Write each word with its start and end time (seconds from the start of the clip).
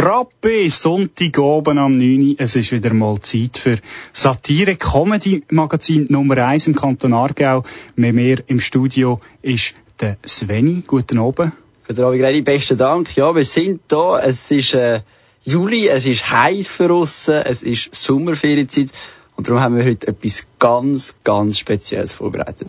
Frappe, 0.00 0.70
Sonntag 0.70 1.40
oben 1.40 1.76
am 1.76 1.98
9. 1.98 2.36
Es 2.38 2.54
ist 2.54 2.70
wieder 2.70 2.94
mal 2.94 3.20
Zeit 3.20 3.58
für 3.58 3.78
Satire 4.12 4.76
Comedy 4.76 5.42
Magazin 5.50 6.06
Nummer 6.08 6.36
1 6.36 6.68
im 6.68 6.76
Kanton 6.76 7.12
Aargau. 7.12 7.64
Mit 7.96 8.14
mir 8.14 8.44
im 8.46 8.60
Studio 8.60 9.20
ist 9.42 9.74
der 9.98 10.16
Sveni. 10.24 10.84
Guten 10.86 11.18
Abend. 11.18 11.50
Guten 11.88 12.04
Abend, 12.04 12.22
Reini. 12.22 12.42
Besten 12.42 12.78
Dank. 12.78 13.16
Ja, 13.16 13.34
wir 13.34 13.44
sind 13.44 13.80
da. 13.88 14.20
Es 14.20 14.48
ist 14.52 14.74
äh, 14.74 15.00
Juli, 15.42 15.88
es 15.88 16.06
ist 16.06 16.30
heiß 16.30 16.70
für 16.70 16.94
uns, 16.94 17.26
es 17.26 17.64
ist 17.64 17.92
Sommerferienzeit 17.92 18.90
und 19.34 19.48
darum 19.48 19.60
haben 19.60 19.76
wir 19.76 19.84
heute 19.84 20.06
etwas 20.06 20.46
ganz, 20.60 21.16
ganz 21.24 21.58
Spezielles 21.58 22.12
vorbereitet. 22.12 22.68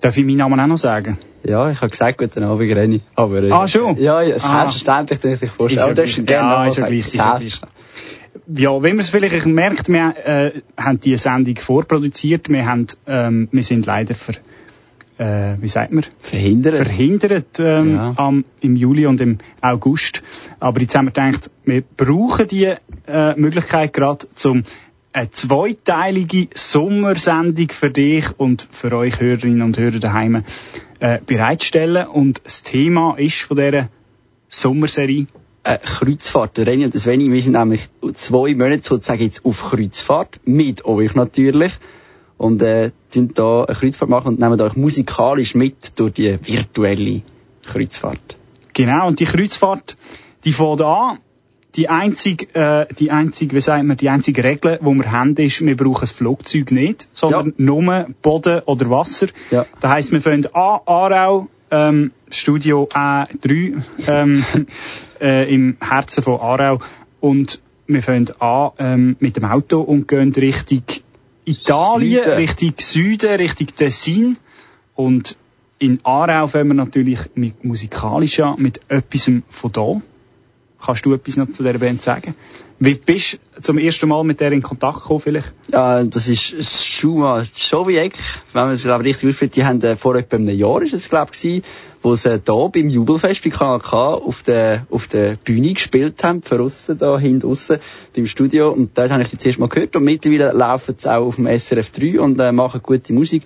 Darf 0.00 0.16
ich 0.16 0.24
meinen 0.24 0.38
Namen 0.38 0.58
auch 0.60 0.66
noch 0.66 0.78
sagen? 0.78 1.18
Ja, 1.44 1.70
ich 1.70 1.76
habe 1.80 1.90
gesagt, 1.90 2.18
guten 2.18 2.42
Abend, 2.42 2.70
Renny. 2.70 3.00
Aber, 3.14 3.42
äh, 3.42 3.50
Ah, 3.50 3.68
schon? 3.68 3.96
Ja, 3.98 4.22
ja 4.22 4.36
Ah. 4.36 4.38
selbstverständlich, 4.38 5.18
ah. 5.18 5.22
ich 5.42 5.50
vorstellen. 5.50 5.70
Ist 5.70 5.76
ja 5.76 5.82
Aber 5.92 5.94
hast 6.02 6.14
gleich. 6.14 6.26
gerne 6.26 6.48
Ja, 6.50 6.66
ist 6.66 6.78
ja 6.78 6.86
gleich, 6.86 6.98
ist 6.98 7.14
ja 7.14 7.38
wenn 8.82 8.96
man 8.96 9.00
es 9.00 9.10
vielleicht 9.10 9.46
merkt, 9.46 9.88
wir 9.88 10.14
äh, 10.24 10.62
haben 10.76 11.00
die 11.00 11.16
Sendung 11.16 11.56
vorproduziert. 11.56 12.48
Wir, 12.48 12.66
haben, 12.66 12.86
ähm, 13.06 13.48
wir 13.52 13.62
sind 13.62 13.86
leider 13.86 14.14
ver, 14.14 14.34
äh, 15.18 15.56
wie 15.60 15.68
sagt 15.68 15.92
man? 15.92 16.04
Verhindert. 16.18 16.74
verhindert 16.76 17.58
ähm, 17.58 17.94
Ja. 17.94 18.14
am, 18.16 18.44
im 18.60 18.76
Juli 18.76 19.06
und 19.06 19.20
im 19.20 19.38
August. 19.60 20.22
Aber 20.60 20.80
jetzt 20.80 20.94
haben 20.94 21.06
wir 21.06 21.12
gedacht, 21.12 21.50
wir 21.64 21.82
brauchen 21.96 22.48
die 22.48 22.74
äh, 23.06 23.34
Möglichkeit 23.36 23.92
gerade 23.92 24.26
zum 24.34 24.62
eine 25.12 25.30
zweiteilige 25.30 26.48
Sommersendung 26.54 27.68
für 27.70 27.90
dich 27.90 28.26
und 28.38 28.66
für 28.70 28.92
euch 28.96 29.20
Hörerinnen 29.20 29.62
und 29.62 29.78
Hörer 29.78 29.98
daheim 29.98 30.44
äh, 31.00 31.18
bereitstellen. 31.24 32.06
Und 32.06 32.42
das 32.44 32.62
Thema 32.62 33.16
ist 33.18 33.42
von 33.42 33.56
dieser 33.56 33.88
Sommerserie 34.48 35.26
äh, 35.64 35.78
Kreuzfahrt. 35.78 36.58
Renny 36.58 36.84
und 36.84 36.94
Sveni, 36.94 37.30
wir 37.30 37.42
sind 37.42 37.52
nämlich 37.52 37.88
zwei 38.14 38.54
Monate 38.54 38.82
sozusagen 38.82 39.22
jetzt 39.22 39.44
auf 39.44 39.70
Kreuzfahrt. 39.70 40.40
Mit 40.44 40.84
euch 40.84 41.14
natürlich. 41.14 41.72
Und, 42.38 42.62
äh, 42.62 42.92
tun 43.12 43.32
da 43.34 43.64
eine 43.64 43.76
Kreuzfahrt 43.76 44.10
machen 44.10 44.28
und 44.28 44.40
nehmen 44.40 44.60
euch 44.60 44.76
musikalisch 44.76 45.54
mit 45.54 45.98
durch 45.98 46.14
die 46.14 46.38
virtuelle 46.42 47.22
Kreuzfahrt. 47.64 48.36
Genau, 48.72 49.08
und 49.08 49.20
die 49.20 49.26
Kreuzfahrt, 49.26 49.96
die 50.44 50.52
fängt 50.52 50.80
an. 50.80 51.18
Die 51.76 51.88
einzige, 51.88 52.52
äh, 52.54 52.86
die 52.98 53.10
einzige, 53.10 53.54
wie 53.54 53.60
sagt 53.60 53.84
man, 53.84 53.96
die 53.96 54.08
einzige 54.08 54.42
Regel, 54.42 54.78
die 54.82 54.84
wir 54.86 55.12
haben, 55.12 55.36
ist, 55.36 55.64
wir 55.64 55.76
brauchen 55.76 56.00
das 56.00 56.10
Flugzeug 56.10 56.72
nicht, 56.72 57.06
sondern 57.12 57.48
Ja. 57.48 57.52
nur 57.58 58.06
Boden 58.22 58.62
oder 58.66 58.90
Wasser. 58.90 59.28
Ja. 59.50 59.66
Das 59.80 59.90
heisst, 59.90 60.12
wir 60.12 60.20
fangen 60.20 60.46
an, 60.46 60.80
Aarau, 60.86 61.48
ähm, 61.70 62.10
Studio 62.30 62.88
A3, 62.92 63.82
ähm, 64.08 64.44
äh, 65.20 65.54
im 65.54 65.76
Herzen 65.80 66.22
von 66.24 66.40
Aarau. 66.40 66.80
Und 67.20 67.60
wir 67.86 68.02
fangen 68.02 68.30
an, 68.40 68.70
ähm, 68.78 69.16
mit 69.20 69.36
dem 69.36 69.44
Auto 69.44 69.80
und 69.80 70.08
gehen 70.08 70.32
Richtung 70.32 70.82
Italien, 71.44 72.24
Süden. 72.24 72.36
Richtung 72.36 72.74
Süden, 72.78 73.30
Richtung 73.36 73.66
Tessin. 73.68 74.36
Und 74.96 75.36
in 75.78 76.00
Aarau 76.04 76.46
fangen 76.46 76.68
wir 76.68 76.74
natürlich 76.74 77.20
mit 77.34 77.64
musikalisch 77.64 78.40
an, 78.40 78.60
mit 78.60 78.80
etwas 78.88 79.30
von 79.48 79.72
da. 79.72 80.02
Kannst 80.84 81.04
du 81.04 81.12
etwas 81.12 81.36
noch 81.36 81.52
zu 81.52 81.62
dieser 81.62 81.78
Band 81.78 82.02
sagen? 82.02 82.34
Wie 82.82 82.94
bist 82.94 83.38
du 83.56 83.60
zum 83.60 83.76
ersten 83.76 84.08
Mal 84.08 84.24
mit 84.24 84.40
der 84.40 84.52
in 84.52 84.62
Kontakt 84.62 85.02
gekommen 85.02 85.20
vielleicht? 85.20 85.52
Ja, 85.70 86.02
das 86.02 86.28
ist 86.28 86.82
Schuma 86.82 87.44
Schowiek, 87.44 88.14
wenn 88.54 88.62
man 88.62 88.70
es 88.70 88.84
glaube 88.84 89.04
richtig 89.04 89.28
ausspricht. 89.28 89.56
Die 89.56 89.64
haben 89.66 89.82
äh, 89.82 89.96
vor 89.96 90.16
etwa 90.16 90.36
einem 90.36 90.48
Jahr, 90.48 90.80
ist 90.80 90.94
es 90.94 91.10
glaube 91.10 91.32
ich, 91.38 91.62
wo 92.02 92.16
sie 92.16 92.30
äh, 92.30 92.40
da 92.42 92.68
beim 92.68 92.88
Jubelfest 92.88 93.44
bei 93.44 93.50
Kanal 93.50 93.80
K 93.80 94.14
auf 94.14 94.42
der, 94.44 94.86
auf 94.88 95.08
der 95.08 95.36
Bühne 95.36 95.74
gespielt 95.74 96.24
haben, 96.24 96.40
für 96.40 96.60
aussen 96.60 96.96
da, 96.96 97.18
hinten 97.18 97.46
aussen, 97.46 97.80
beim 98.16 98.26
Studio. 98.26 98.70
Und 98.70 98.96
dort 98.96 99.10
habe 99.10 99.22
ich 99.22 99.28
die 99.28 99.36
zuerst 99.36 99.58
mal 99.58 99.68
gehört 99.68 99.94
und 99.96 100.04
mittlerweile 100.04 100.52
laufen 100.52 100.94
sie 100.96 101.14
auch 101.14 101.26
auf 101.26 101.36
dem 101.36 101.46
SRF 101.46 101.90
3 101.90 102.18
und 102.18 102.40
äh, 102.40 102.50
machen 102.50 102.80
gute 102.82 103.12
Musik. 103.12 103.42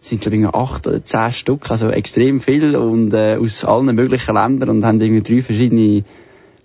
Es 0.00 0.08
sind 0.08 0.22
glaube 0.22 0.38
ich 0.38 0.46
acht 0.46 0.88
oder 0.88 1.04
zehn 1.04 1.32
Stück, 1.32 1.70
also 1.70 1.88
extrem 1.88 2.40
viel 2.40 2.74
und 2.74 3.14
äh, 3.14 3.38
aus 3.40 3.64
allen 3.64 3.94
möglichen 3.94 4.34
Ländern 4.34 4.70
und 4.70 4.84
haben 4.84 5.00
irgendwie 5.00 5.22
drei 5.22 5.42
verschiedene 5.42 6.02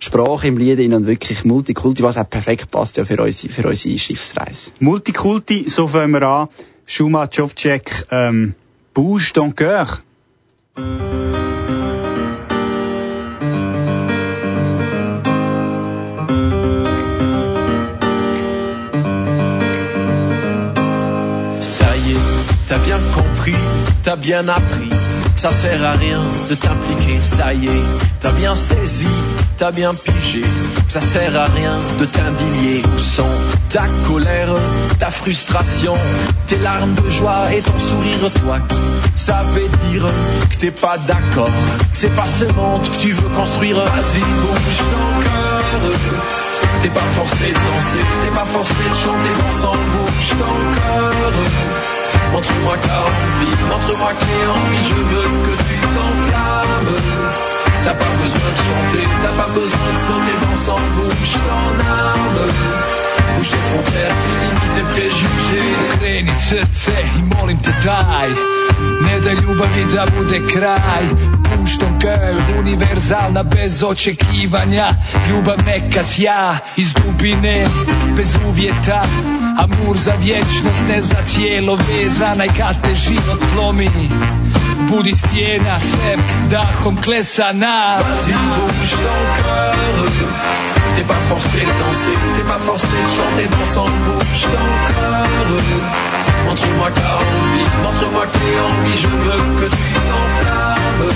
Sprachen 0.00 0.48
im 0.48 0.58
Lied 0.58 0.92
und 0.92 1.06
wirklich 1.06 1.44
Multikulti, 1.44 2.02
was 2.02 2.18
auch 2.18 2.28
perfekt 2.28 2.70
passt 2.70 2.96
ja 2.96 3.04
für 3.04 3.20
unsere, 3.20 3.52
für 3.52 3.66
unsere 3.66 3.98
Schiffsreise. 3.98 4.70
Multikulti, 4.80 5.68
so 5.68 5.88
fangen 5.88 6.12
wir 6.12 6.22
an. 6.22 6.48
Schuma 6.86 7.28
Jovcek, 7.30 8.06
ähm, 8.10 8.54
Bouge 8.94 9.32
ton 9.32 9.52
cœur. 9.52 10.00
Ça 21.60 21.96
y 21.96 22.12
est, 22.12 22.66
t'as 22.68 22.78
bien 22.78 22.98
compris, 23.14 23.54
t'as 24.02 24.16
bien 24.16 24.48
appris 24.48 25.07
ça 25.38 25.52
sert 25.52 25.84
à 25.84 25.92
rien 25.92 26.20
de 26.50 26.54
t'impliquer. 26.54 27.18
Ça 27.22 27.54
y 27.54 27.66
est, 27.66 27.84
t'as 28.20 28.32
bien 28.32 28.54
saisi, 28.56 29.06
t'as 29.56 29.70
bien 29.70 29.94
pigé 29.94 30.42
ça 30.88 31.02
sert 31.02 31.38
à 31.38 31.46
rien 31.46 31.78
de 32.00 32.04
t'indigner. 32.06 32.82
Où 32.82 32.98
sont 32.98 33.34
ta 33.68 33.84
colère, 34.06 34.48
ta 34.98 35.10
frustration, 35.10 35.94
tes 36.46 36.56
larmes 36.56 36.94
de 36.94 37.10
joie 37.10 37.52
et 37.54 37.60
ton 37.60 37.78
sourire, 37.78 38.30
toi 38.40 38.58
qui 38.60 39.20
savais 39.20 39.68
dire 39.90 40.06
que 40.50 40.56
t'es 40.56 40.70
pas 40.70 40.96
d'accord. 41.06 41.50
C'est 41.92 42.14
pas 42.14 42.26
ce 42.26 42.44
monde 42.44 42.82
que 42.82 43.02
tu 43.02 43.12
veux 43.12 43.28
construire. 43.36 43.76
Vas-y, 43.76 44.20
bouge 44.20 44.78
ton 44.92 45.22
cœur. 45.22 45.62
T'es 46.80 46.90
pas 46.90 47.08
forcé 47.16 47.48
de 47.48 47.54
danser, 47.54 48.04
t'es 48.22 48.34
pas 48.34 48.46
forcé 48.46 48.72
de 48.74 48.94
chanter 48.94 49.34
ensemble, 49.48 49.78
bouge 49.92 50.30
ton 50.30 50.80
cœur. 50.80 51.97
Montre-moi 52.32 52.76
qu'à 52.82 53.00
envie, 53.08 53.56
montre-moi 53.70 54.12
qu'est 54.20 54.46
envie, 54.46 54.84
je 54.88 54.94
veux 54.94 55.28
que 55.44 55.54
tu 55.66 55.76
t'enflammes. 55.94 56.94
T'as 57.84 57.94
pas 57.94 58.12
besoin 58.22 58.50
de 58.52 58.60
chanter, 58.66 59.04
t'as 59.22 59.42
pas 59.42 59.48
besoin 59.54 59.88
de 59.92 59.98
sauter, 60.06 60.36
dans 60.42 60.72
en 60.74 60.80
bouche, 60.94 61.36
t'en 61.48 61.74
arme. 61.90 62.40
Bouge 63.34 63.50
tes 63.50 63.56
frontières, 63.56 64.14
tes 64.22 64.34
limites, 64.42 64.74
tes 64.74 64.86
préjugés. 64.92 65.72
Ik 65.94 66.00
weet 66.00 66.24
niet, 66.24 66.34
zit, 66.48 66.86
hey. 66.94 68.57
Ne 69.00 69.20
da 69.20 69.30
ljubavi 69.30 69.84
da 69.94 70.06
bude 70.18 70.46
kraj. 70.52 71.04
Puštom 71.44 72.00
kao 72.02 72.58
univerzalna 72.58 73.42
bez 73.42 73.82
očekivanja. 73.82 74.94
Ljubav 75.30 75.56
neka 75.66 76.02
sja 76.04 76.58
iz 76.76 76.92
dubine 76.92 77.66
Bez 78.16 78.36
uvjeta. 78.48 79.04
Amur 79.58 79.96
za 79.96 80.12
vječnost 80.22 80.82
ne 80.88 81.02
za 81.02 81.16
tijelo 81.34 81.74
vezana. 81.74 82.44
I 82.44 82.48
kad 82.48 82.82
te 82.82 82.94
život 82.94 83.42
lomi 83.56 83.90
Budi 84.90 85.12
stijena 85.12 85.78
sve 85.78 86.16
dahom 86.50 86.96
klesana 87.02 87.98
bouge 87.98 88.96
ton 89.02 89.26
cœur. 89.36 89.97
T'es 90.94 91.02
pas 91.02 91.20
forcé 91.28 91.58
de 91.60 91.74
danser, 91.78 92.16
t'es 92.34 92.42
pas 92.42 92.58
forcé 92.58 92.86
de 92.86 93.08
chanter 93.16 93.46
ensemble, 93.62 93.92
bouge 94.06 94.42
ton 94.42 94.66
cœur. 94.88 95.26
Montre-moi 96.46 96.90
t'as 96.94 97.14
envie, 97.22 97.68
montre-moi 97.82 98.26
t'es 98.32 98.54
envie, 98.68 98.98
je 98.98 99.06
veux 99.08 99.42
que 99.60 99.66
tu 99.74 99.92
t'enflammes. 100.08 101.12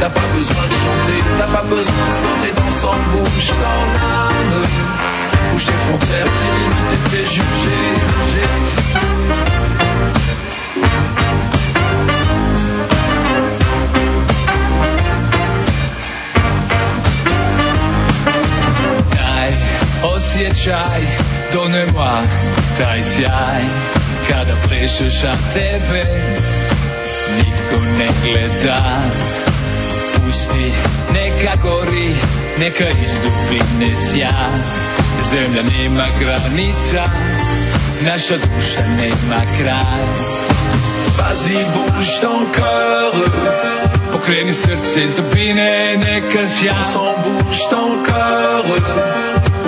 T'as 0.00 0.10
pas 0.10 0.28
besoin 0.34 0.64
de 0.66 0.72
chanter, 0.72 1.18
t'as 1.38 1.46
pas 1.46 1.62
besoin 1.62 2.04
de 2.08 2.14
sauter 2.22 2.52
ensemble, 2.66 3.04
bouge 3.12 3.48
ton 3.48 3.80
âme. 4.00 4.64
Bouge 5.52 5.66
tes 5.66 5.72
frontières, 5.72 6.30
tes 6.38 6.50
limites, 6.58 6.88
tes 6.90 7.00
préjugés. 7.08 7.94
Osjećaj, 20.30 21.00
donema 21.52 22.22
taj 22.78 23.02
sjaj 23.02 23.62
Kada 24.28 24.54
plešeš, 24.68 25.24
a 25.24 25.36
tebe 25.54 26.04
nitko 27.36 27.80
ne 27.98 28.08
gleda 28.24 29.00
pusti, 30.16 30.72
neka 31.12 31.56
gori, 31.62 32.14
neka 32.58 32.84
izdupi 33.04 33.94
sja. 33.96 34.50
Zemlja 35.30 35.62
nema 35.62 36.06
granica, 36.20 37.04
n'achète 38.04 38.46
jamais 38.58 39.12
ma 39.28 39.42
crâne. 39.56 40.10
Vas-y, 41.16 41.56
bouge 41.74 42.20
ton 42.20 42.40
corps. 42.58 43.20
Pour 44.10 44.20
créer 44.20 44.42
une 44.42 44.52
surprise 44.52 45.16
de 45.16 45.22
binene 45.34 46.22
Christian. 46.30 46.82
S'en 46.82 47.14
bouge 47.24 47.68
ton 47.68 48.02
corps. 48.02 48.64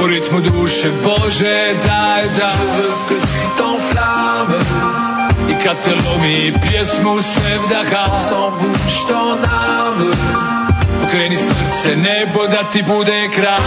Au 0.01 0.05
rythme 0.05 0.41
douche, 0.41 0.85
Boże 1.03 1.45
Dada. 1.87 2.51
Je 2.53 2.83
veux 2.83 2.95
que 3.09 3.15
tu 3.15 3.43
t'enflammes. 3.59 5.03
I 5.49 5.55
katelomi 5.65 6.53
pjesmu 6.53 7.23
se 7.23 7.59
vdaha 7.59 8.21
Som 8.29 8.53
buš 8.59 8.95
to 9.09 9.37
nam 9.37 10.13
Pokreni 11.01 11.37
srce 11.37 11.97
nebo 11.97 12.47
da 12.47 12.71
ti 12.71 12.83
bude 12.83 13.29
kraj 13.35 13.61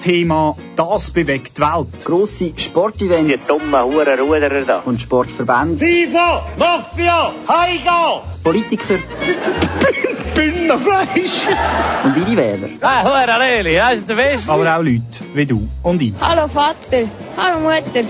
Monatsthema 0.00 0.56
«Das 0.76 1.10
bewegt 1.10 1.58
die 1.58 1.62
Welt». 1.62 2.04
Grosse 2.04 2.52
Sportevents. 2.56 3.46
Die 3.46 3.48
dummen 3.48 3.82
Hurenruderer 3.82 4.62
da. 4.62 4.78
Und 4.80 5.00
Sportverbände. 5.00 5.84
FIFA, 5.84 6.46
Mafia, 6.56 7.34
Heiga! 7.46 8.22
Politiker. 8.42 8.98
Bündnerfleisch! 10.34 11.46
Und 12.04 12.16
ihre 12.16 12.36
Wähler. 12.36 12.68
Ah, 12.80 13.04
Hure 13.04 13.38
Leli, 13.38 13.74
das 13.74 13.94
ist 13.94 14.08
der 14.08 14.14
Beste. 14.14 14.50
Aber 14.50 14.76
auch 14.76 14.82
Leute 14.82 15.02
wie 15.34 15.46
du 15.46 15.68
und 15.82 16.00
ich. 16.00 16.14
Hallo 16.20 16.48
Vater, 16.48 17.08
hallo 17.36 17.60
Mutter. 17.60 18.04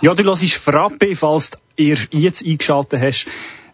Ja, 0.00 0.14
du 0.14 0.24
hörst 0.24 0.54
Frappe, 0.54 1.16
falls 1.16 1.50
du 1.50 1.58
erst 1.76 2.12
jetzt 2.12 2.44
eingeschaltet 2.44 3.00
hast. 3.00 3.26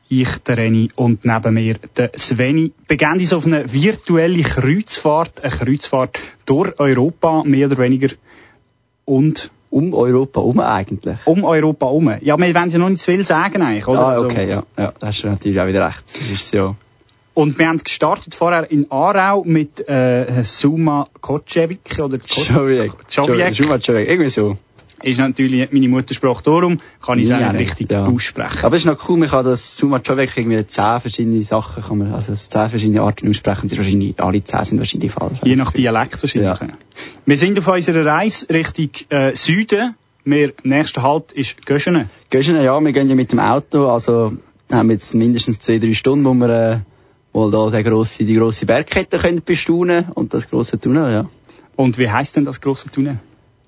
Ich, 0.09 0.29
der 0.39 0.59
Reni 0.59 0.91
und 0.97 1.25
neben 1.25 1.55
mir 1.55 1.77
der 1.97 2.11
Sveni 2.17 2.73
begeben 2.87 3.19
uns 3.21 3.33
auf 3.33 3.47
eine 3.47 3.73
virtuelle 3.73 4.43
Kreuzfahrt, 4.43 5.43
eine 5.43 5.51
Kreuzfahrt 5.57 6.19
durch 6.47 6.79
Europa, 6.79 7.43
mehr 7.45 7.67
oder 7.69 7.79
weniger, 7.79 8.09
und 9.07 9.51
Um 9.71 9.93
Europa 9.93 10.41
herum 10.41 10.61
eigentlich. 10.61 11.17
um 11.25 11.43
Europa 11.43 11.87
herum. 11.87 12.15
Ja, 12.21 12.37
wir 12.39 12.55
wollen 12.55 12.71
ja 12.71 12.79
noch 12.79 12.89
nicht 12.91 13.01
zu 13.01 13.11
viel 13.11 13.25
sagen 13.25 13.61
eigentlich, 13.63 13.87
oder? 13.89 14.01
Ah, 14.01 14.09
Also- 14.11 14.27
okay, 14.27 14.49
ja. 14.49 14.63
ja. 14.79 14.93
Da 14.99 15.07
hast 15.09 15.23
du 15.25 15.29
natürlich 15.29 15.59
auch 15.61 15.67
wieder 15.67 15.87
recht. 15.87 16.05
Das 16.15 16.31
ist 16.31 16.53
ja... 16.55 16.75
Und 17.35 17.59
wir 17.59 17.67
haben 17.67 17.79
gestartet 17.83 18.37
vorher 18.37 18.71
in 18.71 18.89
Aarau 18.93 19.43
mit 19.43 19.89
äh, 19.89 20.45
Suma 20.45 21.09
Kocevik 21.21 21.99
oder 21.99 22.19
Ko- 22.19 22.43
Joviek. 22.43 22.93
Joviek. 23.11 23.57
Schon 23.57 23.69
mal 23.69 23.81
Joviek. 23.81 24.09
Irgendwie 24.09 24.31
so. 24.31 24.57
Ist 25.05 25.19
natürlich 25.21 25.71
meine 25.71 25.89
Muttersprache, 25.89 26.43
darum 26.43 26.81
kann 27.05 27.19
ich 27.19 27.25
es 27.25 27.31
Ja, 27.31 27.51
auch 27.51 27.55
richtig 27.55 27.91
ja. 27.91 28.07
aussprechen. 28.07 28.65
Aber 28.65 28.75
es 28.75 28.83
ist 28.83 28.87
noch 28.87 29.07
cool, 29.09 29.19
man 29.19 29.29
kann 29.29 29.45
das 29.45 29.77
Suma 29.77 29.99
Joviek 29.99 30.35
irgendwie 30.35 30.67
zehn 30.67 30.99
verschiedene 30.99 31.43
Sachen, 31.43 31.83
kann 31.83 31.99
man, 31.99 32.15
also 32.15 32.33
zehn 32.33 32.71
verschiedene 32.71 33.03
Arten 33.03 33.29
aussprechen. 33.29 33.69
Sie 33.69 33.77
wahrscheinlich, 33.77 34.19
alle 34.19 34.43
zehn 34.43 34.65
sind 34.65 34.79
wahrscheinlich 34.79 35.13
falsch. 35.13 35.39
Je 35.45 35.57
nach 35.57 35.73
Dialekt 35.73 36.23
wahrscheinlich. 36.23 36.59
Ja. 36.59 36.69
Wir 37.27 37.37
sind 37.37 37.59
auf 37.59 37.69
unserer 37.69 38.07
Reise 38.07 38.49
Richtung 38.49 38.89
äh, 39.11 39.35
Süden. 39.35 39.95
Wir, 40.25 40.55
nächster 40.63 41.03
Halt 41.03 41.33
ist 41.33 41.67
Göschenen. 41.67 42.09
Du, 42.31 42.39
ja, 42.39 42.81
wir 42.81 42.93
gehen 42.93 43.09
ja 43.11 43.15
mit 43.15 43.31
dem 43.31 43.41
Auto, 43.41 43.91
also 43.91 44.33
haben 44.73 44.89
wir 44.89 44.95
jetzt 44.95 45.15
mindestens 45.15 45.61
zwei, 45.61 45.79
drei 45.79 45.93
Stunden, 45.93 46.25
wo 46.25 46.33
wir 46.33 46.49
äh, 46.49 46.79
wohl 47.35 47.51
da 47.51 47.69
den 47.69 47.85
grosse, 47.85 48.25
die 48.25 48.37
grosse 48.37 48.65
Bergkette 48.65 49.19
können 49.19 49.43
bestaunen 49.45 50.07
und 50.15 50.33
das 50.33 50.49
grosse 50.49 50.81
Tunnel, 50.81 51.13
ja. 51.13 51.29
Und 51.77 51.99
wie 51.99 52.11
heisst 52.11 52.37
denn 52.37 52.45
das 52.45 52.63
grosse 52.63 52.91
Tunnel? 52.91 53.19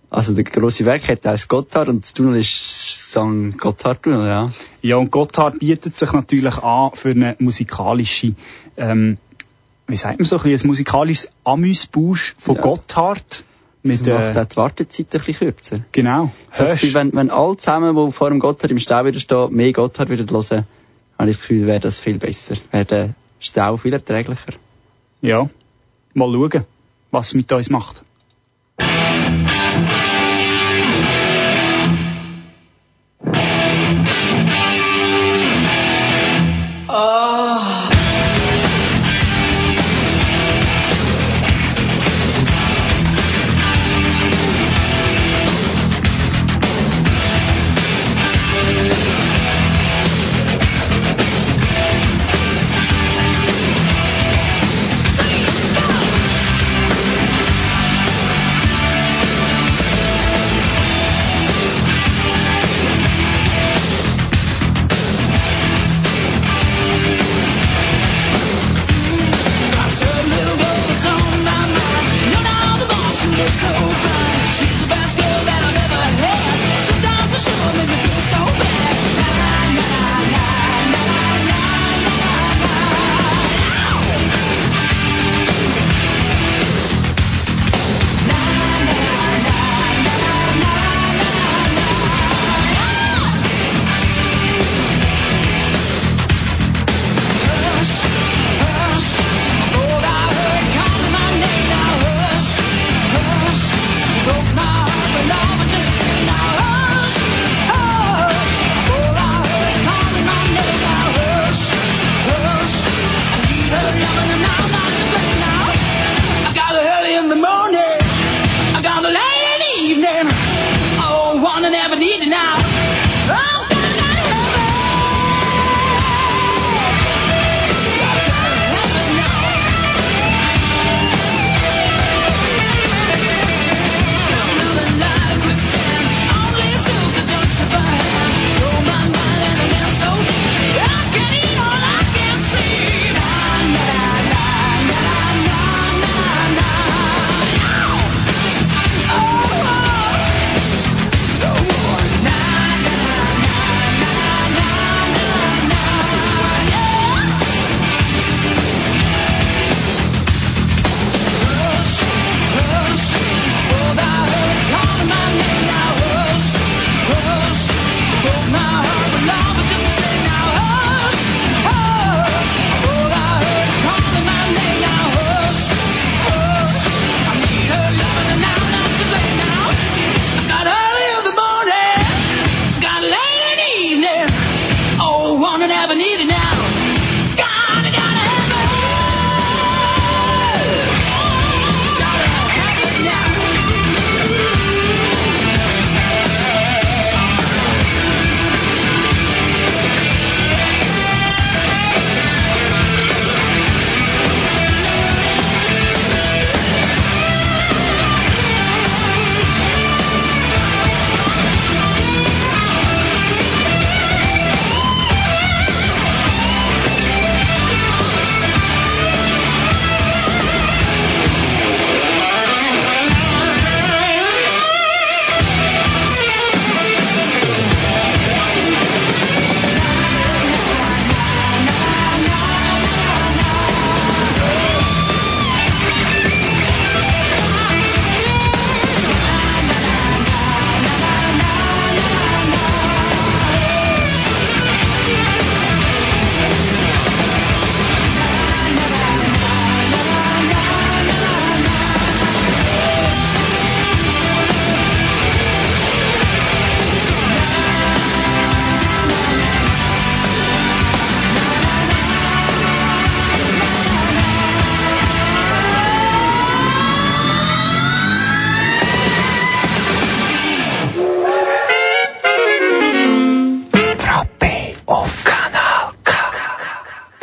Also 0.09 0.35
der 0.35 0.45
grosse 0.45 0.85
Bergkette 0.85 1.31
heißt 1.31 1.49
Gotthard 1.49 1.89
und 1.89 2.05
das 2.05 2.13
Tunnel 2.15 2.41
ist 2.41 3.11
St. 3.11 3.59
Gotthard 3.59 4.03
Tunnel, 4.03 4.27
ja. 4.27 4.53
Ja, 4.83 4.97
und 4.97 5.11
Gotthard 5.11 5.59
bietet 5.59 5.99
sich 5.99 6.13
natürlich 6.13 6.55
an 6.57 6.93
für 6.95 7.11
eine 7.11 7.37
musikalische, 7.39 8.35
ähm, 8.77 9.19
wie 9.89 9.97
sagt 9.97 10.19
man 10.19 10.27
so, 10.27 10.37
ein, 10.37 10.43
bisschen 10.43 10.67
ein 10.67 10.69
musikalisches 10.69 11.31
Amüsbusch 11.45 12.35
von 12.39 12.57
Ja. 12.57 12.63
Gotthard. 12.63 13.45
Das 13.83 14.01
Mit, 14.01 14.13
macht 14.13 14.37
äh, 14.37 14.41
auch 14.41 14.45
die 14.45 14.57
Wartezeit 14.57 15.07
ein 15.15 15.21
bisschen 15.21 15.35
kürzer. 15.39 15.81
genau. 15.93 16.33
Das. 16.57 16.73
Gefühl, 16.73 16.95
wenn, 16.95 17.13
wenn 17.13 17.31
alle 17.31 17.57
zusammen, 17.57 17.95
die 17.95 18.13
vor 18.13 18.31
dem 18.31 18.41
Gotthard 18.41 18.71
im 18.73 18.79
Stau 18.81 19.05
wieder 19.05 19.21
stehen, 19.21 19.55
mehr 19.55 19.73
Gotthard 19.73 20.09
würden 20.09 20.29
hören, 20.29 20.67
habe 21.19 21.31
ich 21.31 21.37
das 21.37 21.43
Gefühl, 21.43 21.67
wäre 21.67 21.81
das 21.81 21.99
viel 21.99 22.19
besser. 22.19 22.57
Wäre 22.73 22.85
der 22.85 23.15
Stau 23.39 23.77
viel 23.77 23.93
erträglicher. 23.93 24.55
Ja. 25.21 25.49
Mal 26.15 26.33
schauen, 26.33 26.65
was 27.11 27.29
es 27.29 27.35
mit 27.35 27.53
uns 27.53 27.71
macht. 27.71 28.03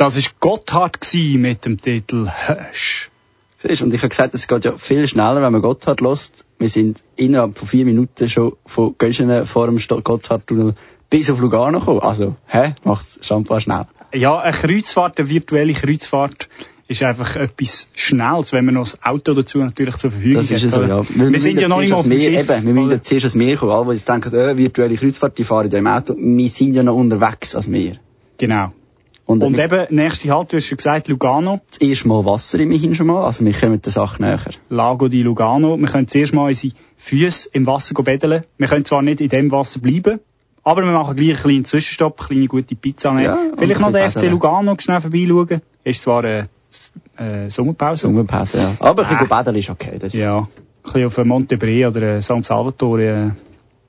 Das 0.03 0.17
war 0.17 0.31
Gotthard 0.41 1.00
mit 1.36 1.63
dem 1.63 1.79
Titel 1.79 2.27
Hush. 2.27 3.10
Siehst, 3.60 3.83
Und 3.83 3.93
ich 3.93 4.01
habe 4.01 4.10
gesagt, 4.10 4.33
es 4.33 4.50
geht 4.50 4.65
ja 4.65 4.75
viel 4.75 5.07
schneller, 5.07 5.41
wenn 5.41 5.53
man 5.53 5.62
Gotthard 5.62 6.01
lässt. 6.01 6.43
Wir 6.60 6.67
sind 6.67 7.01
innerhalb 7.15 7.57
von 7.57 7.69
vier 7.69 7.86
Minuten 7.86 8.27
schon 8.27 8.57
von 8.65 8.95
Göschenen 8.98 9.45
vor 9.45 9.67
dem 9.67 9.77
Gotthardtunnel 9.77 10.75
bis 11.10 11.31
auf 11.31 11.39
Lugano 11.39 11.79
gekommen. 11.79 12.01
Also, 12.01 12.36
hä? 12.48 12.75
Macht's 12.83 13.25
schon 13.25 13.45
fast 13.45 13.63
schnell. 13.63 13.86
Ja, 14.13 14.39
eine 14.39 14.51
Kreuzfahrt, 14.51 15.19
eine 15.19 15.29
virtuelle 15.29 15.72
Kreuzfahrt 15.72 16.50
ist 16.89 17.01
einfach 17.01 17.38
etwas 17.38 17.88
Schnelles, 17.93 18.51
wenn 18.51 18.65
man 18.65 18.74
noch 18.74 18.83
das 18.83 19.01
Auto 19.01 19.33
dazu 19.33 19.60
natürlich 19.60 19.95
zur 19.95 20.12
Verfügung 20.12 20.41
Das 20.41 20.51
ist 20.51 20.63
hat. 20.63 20.67
es 20.67 20.74
so, 20.74 20.83
ja. 20.83 21.01
Weil 21.15 21.31
Wir 21.31 21.39
sind 21.39 21.62
ja 21.62 21.69
noch 21.69 21.79
nicht 21.79 21.93
auf 21.93 22.01
dem 22.01 22.10
Meer, 22.10 22.39
Schiff. 22.41 22.50
eben, 22.50 22.65
wir 22.65 22.74
müssen 22.74 22.91
ja 22.91 23.01
zuerst 23.01 23.24
ans 23.24 23.36
Meer 23.36 23.55
kommen. 23.55 23.72
Alle, 23.72 23.86
die 23.86 23.91
jetzt 23.93 24.10
denken, 24.10 24.33
äh, 24.36 24.57
virtuelle 24.57 24.98
Kreuzfahrt, 24.98 25.38
die 25.38 25.45
fahren 25.45 25.72
ja 25.72 25.79
im 25.79 25.88
Auto. 25.88 26.13
Wir 26.17 26.50
sind 26.50 26.75
ja 26.75 26.83
noch 26.83 26.95
unterwegs 26.98 27.55
als 27.55 27.69
Meer. 27.69 28.01
Genau. 28.38 28.74
Und, 29.25 29.42
Und 29.42 29.58
eben, 29.58 29.86
nächste 29.96 30.30
Halt, 30.36 30.51
du 30.51 30.58
hast 30.58 30.65
schon 30.68 30.77
gesagt, 30.77 31.08
Lugano, 31.08 31.62
das 31.70 31.77
erste 31.80 32.08
Mal 32.10 32.25
Wasser 32.25 32.60
immerhin 32.60 32.94
schon 32.94 33.08
mal. 33.08 33.24
Also 33.24 33.46
wir 33.46 33.53
kommen 33.53 33.82
der 33.82 33.92
Sache 33.92 34.22
näher. 34.22 34.39
Lago 34.70 35.08
di 35.08 35.22
Lugano. 35.24 35.77
Wir 35.77 35.88
können 35.88 36.10
zuerst 36.10 36.34
mal 36.34 36.50
unsere 36.50 36.74
Füße 36.98 37.50
im 37.53 37.65
Wasser 37.65 37.94
bedeln. 38.03 38.44
Wir 38.58 38.68
können 38.68 38.84
zwar 38.84 39.01
nicht 39.01 39.22
in 39.22 39.30
dem 39.30 39.50
Wasser 39.51 39.80
bleiben, 39.80 40.20
aber 40.63 40.82
wir 40.84 40.92
machen 40.92 41.15
gleich 41.15 41.30
einen 41.36 41.38
kleinen 41.42 41.65
Zwischenstopp, 41.65 42.20
eine 42.20 42.27
kleine 42.27 42.48
gute 42.48 42.75
Pizza 42.75 43.12
nehmen. 43.13 43.24
Ja, 43.24 43.39
Vielleicht 43.58 43.80
noch 43.80 43.94
den 43.94 44.10
FC. 44.12 44.24
Lugano 44.30 44.75
schnell 44.77 45.00
vorbeischauen. 45.00 45.62
Ist 45.86 46.01
zwar 46.01 46.25
äh, 46.25 46.44
S- 46.70 46.92
äh, 47.18 47.50
Sommerpause. 47.50 48.01
Sommerpause, 48.01 48.58
ja. 48.58 48.75
Aber 48.80 49.03
ein 49.03 49.08
Ah. 49.08 49.10
bisschen 49.13 49.27
baden 49.30 49.56
ist 49.56 49.70
okay. 49.70 50.00
Das 50.00 50.12
Ja, 50.13 50.39
ein 50.39 50.48
bisschen 50.84 51.06
auf 51.06 51.18
Montebre 51.24 51.88
oder 51.88 52.01
äh, 52.18 52.22
San 52.22 52.42
Salvatore. 52.44 53.03
Äh, 53.06 53.32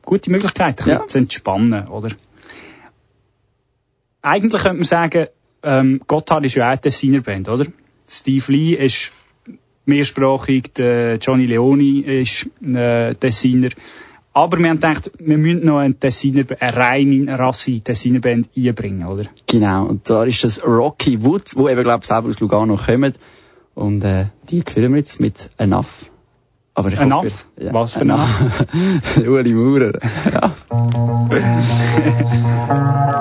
gute 0.05 0.31
Möglichkeit, 0.31 0.69
ein 0.81 0.85
bisschen 0.85 0.93
Ja. 0.93 1.07
zu 1.09 1.19
entspannen, 1.19 1.89
oder? 1.89 2.11
Eigentlich 4.25 4.63
könnte 4.63 4.79
man 4.79 4.85
sagen, 4.85 5.27
ähm, 5.63 6.01
Gotthard 6.07 6.47
ist 6.47 6.55
ja 6.55 6.65
auch 6.65 6.71
eine 6.71 6.81
Tessiner 6.81 7.21
Band, 7.21 7.47
oder? 7.47 7.67
Steve 8.09 8.51
Lee 8.51 8.73
ist 8.73 9.13
mehrsprachig, 9.85 10.73
der 10.73 11.17
Johnny 11.17 11.45
Leoni 11.45 12.01
ist 12.01 12.49
äh, 12.67 13.15
Tessiner. 13.17 13.69
Aber 14.33 14.59
wir 14.59 14.71
haben 14.71 14.77
gedacht, 14.77 15.11
wir 15.19 15.37
müssen 15.37 15.67
noch 15.67 15.77
eine 15.77 15.95
Tessiner, 15.95 16.45
eine 16.59 16.75
reine 16.75 17.39
Rasse 17.39 17.81
Tessiner 17.81 18.21
Band 18.21 18.49
einbringen, 18.57 19.07
oder? 19.07 19.27
Genau, 19.47 19.85
und 19.85 20.09
da 20.09 20.25
ist 20.25 20.43
das 20.43 20.65
Rocky 20.65 21.23
Wood, 21.23 21.55
wo 21.55 21.69
eben, 21.69 21.83
glaube 21.83 22.01
ich, 22.01 22.07
selber 22.07 22.31
aus 22.31 22.41
Lugano 22.41 22.77
kommt. 22.77 23.21
Und 23.75 24.03
äh, 24.05 24.29
die 24.49 24.65
hören 24.75 24.93
wir 24.93 25.01
jetzt 25.01 25.21
mit 25.21 25.51
Enough. 25.59 26.11
Aber 26.73 26.91
ich 26.91 26.99
Enough? 26.99 27.45
hoffe, 27.57 27.73
Was 27.75 27.93
für 27.93 28.01
Enough? 28.01 28.65
Uli 29.19 29.53
Maurer. 29.53 30.01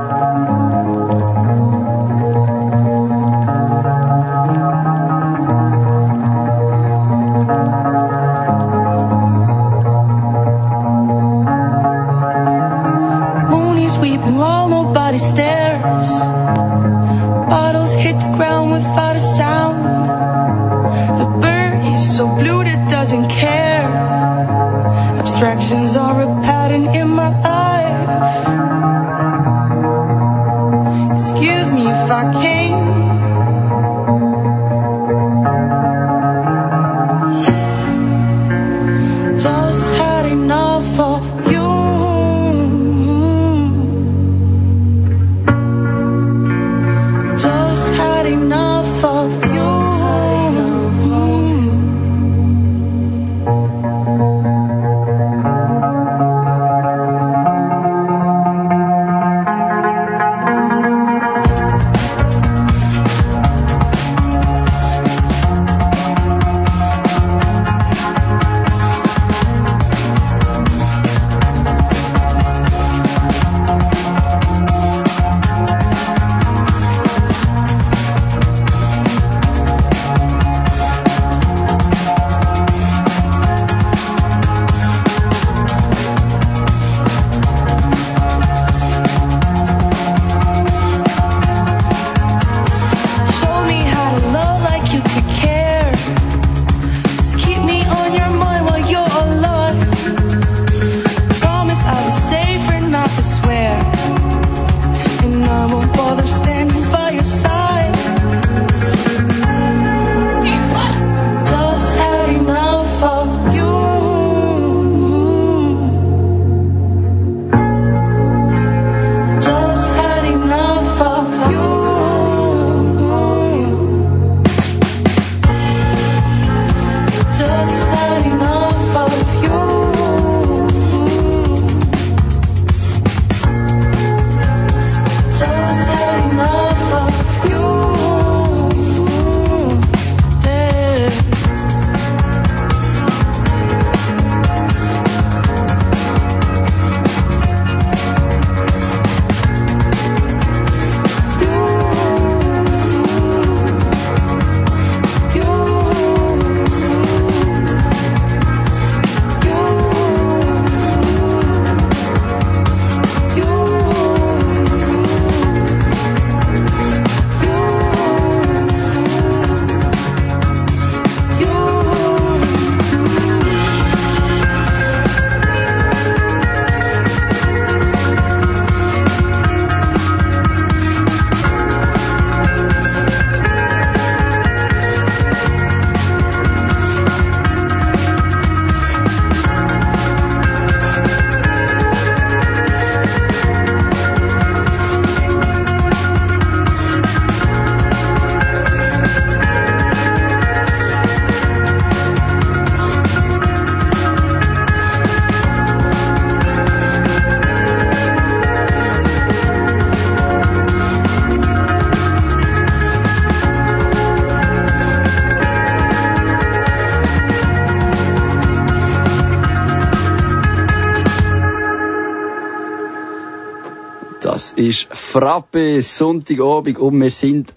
ist 224.71 224.87
Frappe 224.89 225.81
Sonntagabend 225.81 226.77
und 226.77 227.01
wir 227.01 227.09
sind 227.09 227.53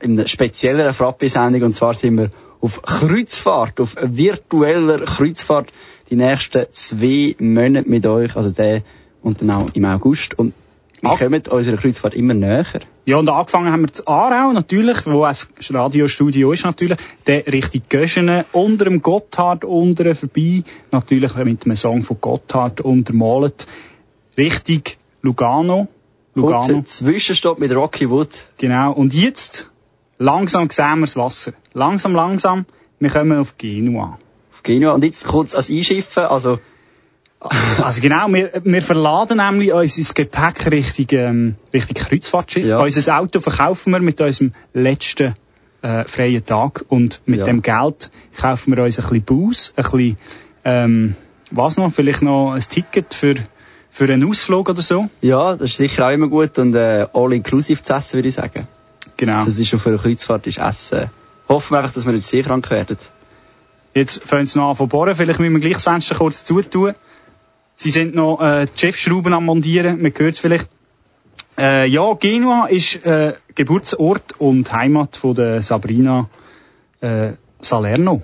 in 0.00 0.18
einer 0.18 0.28
speziellen 0.28 0.92
Frappe-Sendung 0.92 1.62
und 1.62 1.72
zwar 1.72 1.94
sind 1.94 2.18
wir 2.18 2.30
auf 2.60 2.82
Kreuzfahrt, 2.82 3.80
auf 3.80 3.96
virtueller 3.98 4.98
Kreuzfahrt 5.06 5.72
die 6.10 6.16
nächsten 6.16 6.66
zwei 6.72 7.34
Monate 7.38 7.88
mit 7.88 8.04
euch, 8.04 8.36
also 8.36 8.50
der 8.50 8.82
und 9.22 9.40
dann 9.40 9.50
auch 9.50 9.70
im 9.72 9.86
August 9.86 10.38
und 10.38 10.52
wir 11.00 11.12
Ah. 11.12 11.16
kommen 11.16 11.42
unserer 11.50 11.76
Kreuzfahrt 11.78 12.14
immer 12.14 12.34
näher. 12.34 12.66
Ja, 13.06 13.16
und 13.16 13.30
angefangen 13.30 13.72
haben 13.72 13.82
wir 13.82 13.92
zu 13.92 14.06
Aarau, 14.06 14.52
natürlich, 14.52 15.06
wo 15.06 15.24
ein 15.24 15.34
Radiostudio 15.70 16.52
ist, 16.52 16.64
natürlich. 16.64 16.98
Der 17.26 17.46
Richtung 17.46 17.82
Göschenen, 17.88 18.44
unter 18.52 18.84
dem 18.84 19.00
Gotthard 19.00 19.64
unten 19.64 20.14
vorbei, 20.14 20.62
natürlich 20.92 21.34
mit 21.34 21.64
einem 21.64 21.76
Song 21.76 22.02
von 22.02 22.18
Gotthard 22.20 22.82
untermalt. 22.82 23.66
Richtung 24.36 24.82
Lugano. 25.22 25.88
Lugano. 26.34 26.60
Kurzer 26.60 26.84
Zwischenstopp 26.84 27.58
mit 27.58 27.74
Rocky 27.74 28.08
Wood. 28.08 28.30
Genau. 28.58 28.92
Und 28.92 29.14
jetzt, 29.14 29.70
langsam 30.18 30.70
sehen 30.70 30.98
wir 31.00 31.06
das 31.06 31.16
Wasser. 31.16 31.52
Langsam, 31.74 32.14
langsam, 32.14 32.66
wir 33.00 33.10
kommen 33.10 33.38
auf 33.38 33.58
Genua. 33.58 34.18
Auf 34.52 34.62
Genua. 34.62 34.92
Und 34.92 35.04
jetzt 35.04 35.26
kurz 35.26 35.54
als 35.54 35.70
Einschiffen, 35.70 36.24
also 36.24 36.58
Also 37.82 38.00
genau, 38.00 38.28
wir, 38.28 38.52
wir 38.64 38.82
verladen 38.82 39.38
nämlich 39.38 39.72
unser 39.72 40.14
Gepäck 40.14 40.70
Richtung, 40.70 41.06
ähm, 41.18 41.54
Richtung 41.74 41.94
Kreuzfahrtschiff. 41.96 42.66
Ja. 42.66 42.80
Unser 42.80 43.18
Auto 43.18 43.40
verkaufen 43.40 43.92
wir 43.92 44.00
mit 44.00 44.20
unserem 44.20 44.52
letzten 44.72 45.34
äh, 45.82 46.04
freien 46.04 46.44
Tag 46.44 46.84
und 46.88 47.20
mit 47.26 47.40
Ja. 47.40 47.46
dem 47.46 47.62
Geld 47.62 48.10
kaufen 48.40 48.76
wir 48.76 48.84
uns 48.84 48.98
ein 48.98 49.02
bisschen 49.02 49.22
Bus, 49.24 49.74
ein 49.76 49.82
bisschen, 49.82 50.18
ähm, 50.64 51.16
was 51.50 51.76
noch, 51.76 51.92
vielleicht 51.92 52.22
noch 52.22 52.52
ein 52.52 52.60
Ticket 52.60 53.12
für, 53.12 53.34
für 53.92 54.04
einen 54.04 54.28
Ausflug 54.28 54.70
oder 54.70 54.82
so. 54.82 55.08
ja, 55.20 55.54
das 55.54 55.70
ist 55.70 55.76
sicher 55.76 56.08
auch 56.08 56.12
immer 56.12 56.28
gut 56.28 56.58
und 56.58 56.74
äh, 56.74 57.06
all-inclusive 57.12 57.82
zu 57.82 57.92
essen, 57.92 58.14
würde 58.14 58.28
ich 58.28 58.34
sagen. 58.34 58.66
Genau. 59.18 59.44
Das 59.44 59.58
ist 59.58 59.74
auf 59.74 59.86
einer 59.86 59.98
Kreuzfahrt 59.98 60.46
ist 60.46 60.58
Essen. 60.58 61.10
Hoffen 61.48 61.74
wir 61.74 61.78
einfach, 61.78 61.92
dass 61.92 62.06
wir 62.06 62.12
nicht 62.12 62.26
seekrank 62.26 62.70
werden. 62.70 62.96
Jetzt 63.94 64.24
fangen 64.24 64.46
sie 64.46 64.58
noch 64.58 64.70
an 64.70 64.76
zu 64.76 64.86
bohren. 64.86 65.14
Vielleicht 65.14 65.38
müssen 65.38 65.52
wir 65.52 65.60
gleich 65.60 65.74
das 65.74 65.84
Fenster 65.84 66.14
kurz 66.14 66.44
zutun. 66.44 66.94
Sie 67.76 67.90
sind 67.90 68.14
noch 68.14 68.40
äh, 68.40 68.66
die 68.66 68.78
Schiffsschrauben 68.78 69.34
am 69.34 69.44
Montieren. 69.44 70.00
Man 70.00 70.12
hört 70.16 70.34
es 70.34 70.40
vielleicht. 70.40 70.68
Äh, 71.58 71.86
ja, 71.88 72.14
Genua 72.14 72.66
ist 72.66 73.04
äh, 73.04 73.34
Geburtsort 73.54 74.40
und 74.40 74.72
Heimat 74.72 75.16
von 75.16 75.34
der 75.34 75.60
Sabrina 75.60 76.30
äh, 77.02 77.32
Salerno. 77.60 78.22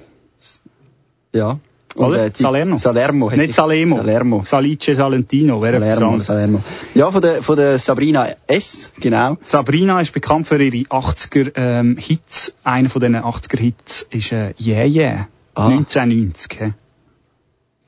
Ja. 1.33 1.61
Oder? 1.96 2.31
Salerno. 2.35 2.77
Salermo. 2.77 3.31
Nicht 3.31 3.51
ich- 3.51 3.55
Salemo. 3.55 3.96
Salermo. 3.96 4.42
Salice 4.44 4.94
Salentino, 4.94 5.61
wäre 5.62 5.77
etwas 5.77 5.94
Salermo, 5.96 6.12
anderes. 6.12 6.27
Salermo. 6.27 6.64
Ja, 6.94 7.11
von 7.11 7.22
der, 7.22 7.42
von 7.42 7.57
der 7.57 7.79
Sabrina 7.79 8.29
S, 8.46 8.92
genau. 9.01 9.38
Sabrina 9.46 10.01
ist 10.01 10.12
bekannt 10.12 10.46
für 10.46 10.62
ihre 10.62 10.87
80er 10.88 11.53
ähm, 11.57 11.96
Hits. 11.98 12.55
Einer 12.64 12.88
von 12.88 13.01
diesen 13.01 13.16
80er 13.16 13.59
Hits 13.59 14.07
ist 14.11 14.33
äh, 14.33 14.55
Yeah 14.61 14.85
Yeah. 14.87 15.29
Ah. 15.55 15.68
1990. 15.68 16.61
hä? 16.61 16.72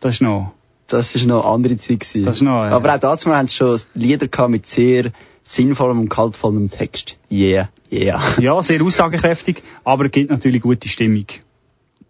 Das 0.01 0.15
ist 0.15 0.23
noch... 0.23 0.53
Das 0.89 1.15
ist 1.15 1.25
noch 1.27 1.45
eine 1.45 1.55
andere 1.55 1.77
Zeit 1.77 2.01
gewesen. 2.01 2.25
Das 2.25 2.37
ist 2.37 2.43
noch, 2.43 2.65
äh, 2.65 2.71
Aber 2.71 2.93
auch 2.93 2.99
dazu 2.99 3.31
haben 3.33 3.47
sie 3.47 3.55
schon 3.55 3.79
Lieder 3.95 4.27
gehabt 4.27 4.51
mit 4.51 4.67
sehr 4.67 5.13
sinnvollem 5.45 6.01
und 6.01 6.09
kaltvollem 6.09 6.69
Text. 6.69 7.17
Yeah, 7.31 7.69
yeah. 7.93 8.21
Ja, 8.41 8.61
sehr 8.61 8.83
aussagekräftig, 8.83 9.63
aber 9.85 10.09
gibt 10.09 10.31
natürlich 10.31 10.63
gute 10.63 10.89
Stimmung. 10.89 11.27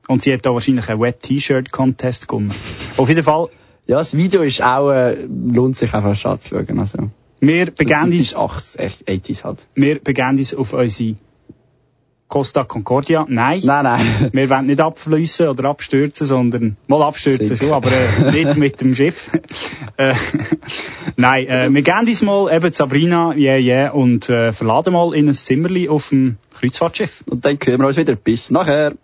Und 0.09 0.23
sie 0.23 0.33
hat 0.33 0.45
da 0.45 0.51
wahrscheinlich 0.51 0.89
einen 0.89 1.01
Wet 1.01 1.23
T-Shirt 1.23 1.71
Contest 1.71 2.29
gewonnen. 2.29 2.53
Auf 2.97 3.09
jeden 3.09 3.23
Fall, 3.23 3.49
Ja, 3.87 3.99
das 3.99 4.17
Video 4.17 4.43
ist 4.43 4.63
auch, 4.63 4.91
äh, 4.91 5.17
lohnt 5.25 5.77
sich 5.77 5.93
einfach 5.95 6.15
schon 6.15 6.33
anzuschauen. 6.33 6.79
Also, 6.79 7.11
wir 7.41 7.67
begeben 7.71 8.13
ist 8.13 8.37
uns, 8.37 8.77
80s, 8.77 8.79
echt 8.79 9.09
80s 9.09 9.45
halt. 9.45 9.67
wir 9.75 9.99
begeben 9.99 10.37
uns 10.39 10.55
auf 10.55 10.73
unsere 10.73 11.17
Costa 12.31 12.63
Concordia. 12.63 13.27
Nein. 13.29 13.61
Nein, 13.65 13.83
nein. 13.83 14.31
Wir 14.33 14.49
wollen 14.49 14.67
nicht 14.67 14.81
abfließen 14.81 15.49
oder 15.49 15.69
abstürzen, 15.69 16.29
sondern 16.29 16.77
mal 16.87 17.03
abstürzen 17.03 17.49
Sicher. 17.49 17.67
schon, 17.67 17.73
aber 17.73 17.91
äh, 17.91 18.31
nicht 18.31 18.57
mit 18.57 18.81
dem 18.81 18.95
Schiff. 18.95 19.29
äh, 19.97 20.15
nein, 21.17 21.47
äh, 21.49 21.69
wir 21.73 21.83
gehen 21.83 22.07
uns 22.07 22.23
mal 22.23 22.55
eben 22.55 22.73
Sabrina, 22.73 23.35
yeah, 23.35 23.57
yeah, 23.57 23.91
und 23.91 24.29
äh, 24.29 24.53
verladen 24.53 24.93
mal 24.93 25.13
in 25.13 25.27
ein 25.27 25.35
Zimmerli 25.35 25.89
auf 25.89 26.11
dem 26.11 26.37
Kreuzfahrtschiff. 26.57 27.25
Und 27.27 27.45
dann 27.45 27.59
hören 27.65 27.81
wir 27.81 27.89
uns 27.89 27.97
wieder. 27.97 28.15
Bis 28.15 28.49
nachher. 28.53 28.95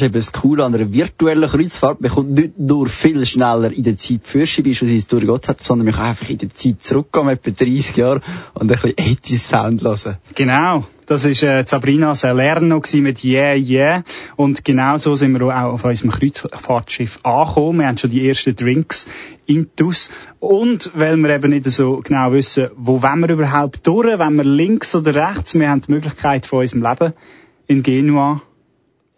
Ist 0.00 0.06
eben 0.06 0.14
das 0.14 0.32
Coole 0.32 0.64
an 0.64 0.74
einer 0.74 0.92
virtuellen 0.92 1.48
Kreuzfahrt. 1.48 2.00
Man 2.00 2.10
kommt 2.10 2.30
nicht 2.30 2.58
nur 2.58 2.88
viel 2.88 3.26
schneller 3.26 3.72
in 3.72 3.82
der 3.82 3.96
Zeit 3.96 4.20
Fürsche 4.24 4.62
beispielsweise 4.62 5.26
Gott 5.26 5.48
hat, 5.48 5.62
sondern 5.62 5.86
man 5.86 5.94
kann 5.94 6.06
einfach 6.06 6.28
in 6.28 6.38
der 6.38 6.50
Zeit 6.50 6.82
zurückgehen, 6.82 7.28
etwa 7.28 7.50
30 7.50 7.96
Jahre, 7.96 8.20
und 8.54 8.70
ein 8.70 8.78
bisschen 8.80 8.94
80 8.98 9.42
Sound 9.42 9.82
hören. 9.82 10.16
Genau. 10.34 10.84
Das 11.06 11.24
ist 11.24 11.42
äh, 11.42 11.64
Sabrina 11.66 12.14
Salerno 12.14 12.80
gewesen 12.80 13.02
mit 13.02 13.24
Yeah, 13.24 13.54
Yeah. 13.56 14.04
Und 14.36 14.64
genau 14.64 14.98
so 14.98 15.14
sind 15.14 15.32
wir 15.32 15.46
auch 15.46 15.72
auf 15.72 15.84
unserem 15.84 16.10
Kreuzfahrtschiff 16.10 17.20
angekommen. 17.22 17.80
Wir 17.80 17.86
haben 17.86 17.96
schon 17.96 18.10
die 18.10 18.28
ersten 18.28 18.54
Drinks 18.54 19.08
intus. 19.46 20.10
Und 20.38 20.90
weil 20.94 21.16
wir 21.16 21.30
eben 21.30 21.50
nicht 21.50 21.64
so 21.70 22.02
genau 22.04 22.32
wissen, 22.32 22.68
wo 22.76 23.02
wollen 23.02 23.20
wir 23.20 23.30
überhaupt 23.30 23.86
durch, 23.86 24.18
wenn 24.18 24.36
wir 24.36 24.44
links 24.44 24.94
oder 24.94 25.14
rechts, 25.14 25.54
wir 25.54 25.70
haben 25.70 25.80
die 25.80 25.92
Möglichkeit 25.92 26.44
von 26.44 26.60
unserem 26.60 26.82
Leben 26.82 27.14
in 27.68 27.82
Genua. 27.82 28.42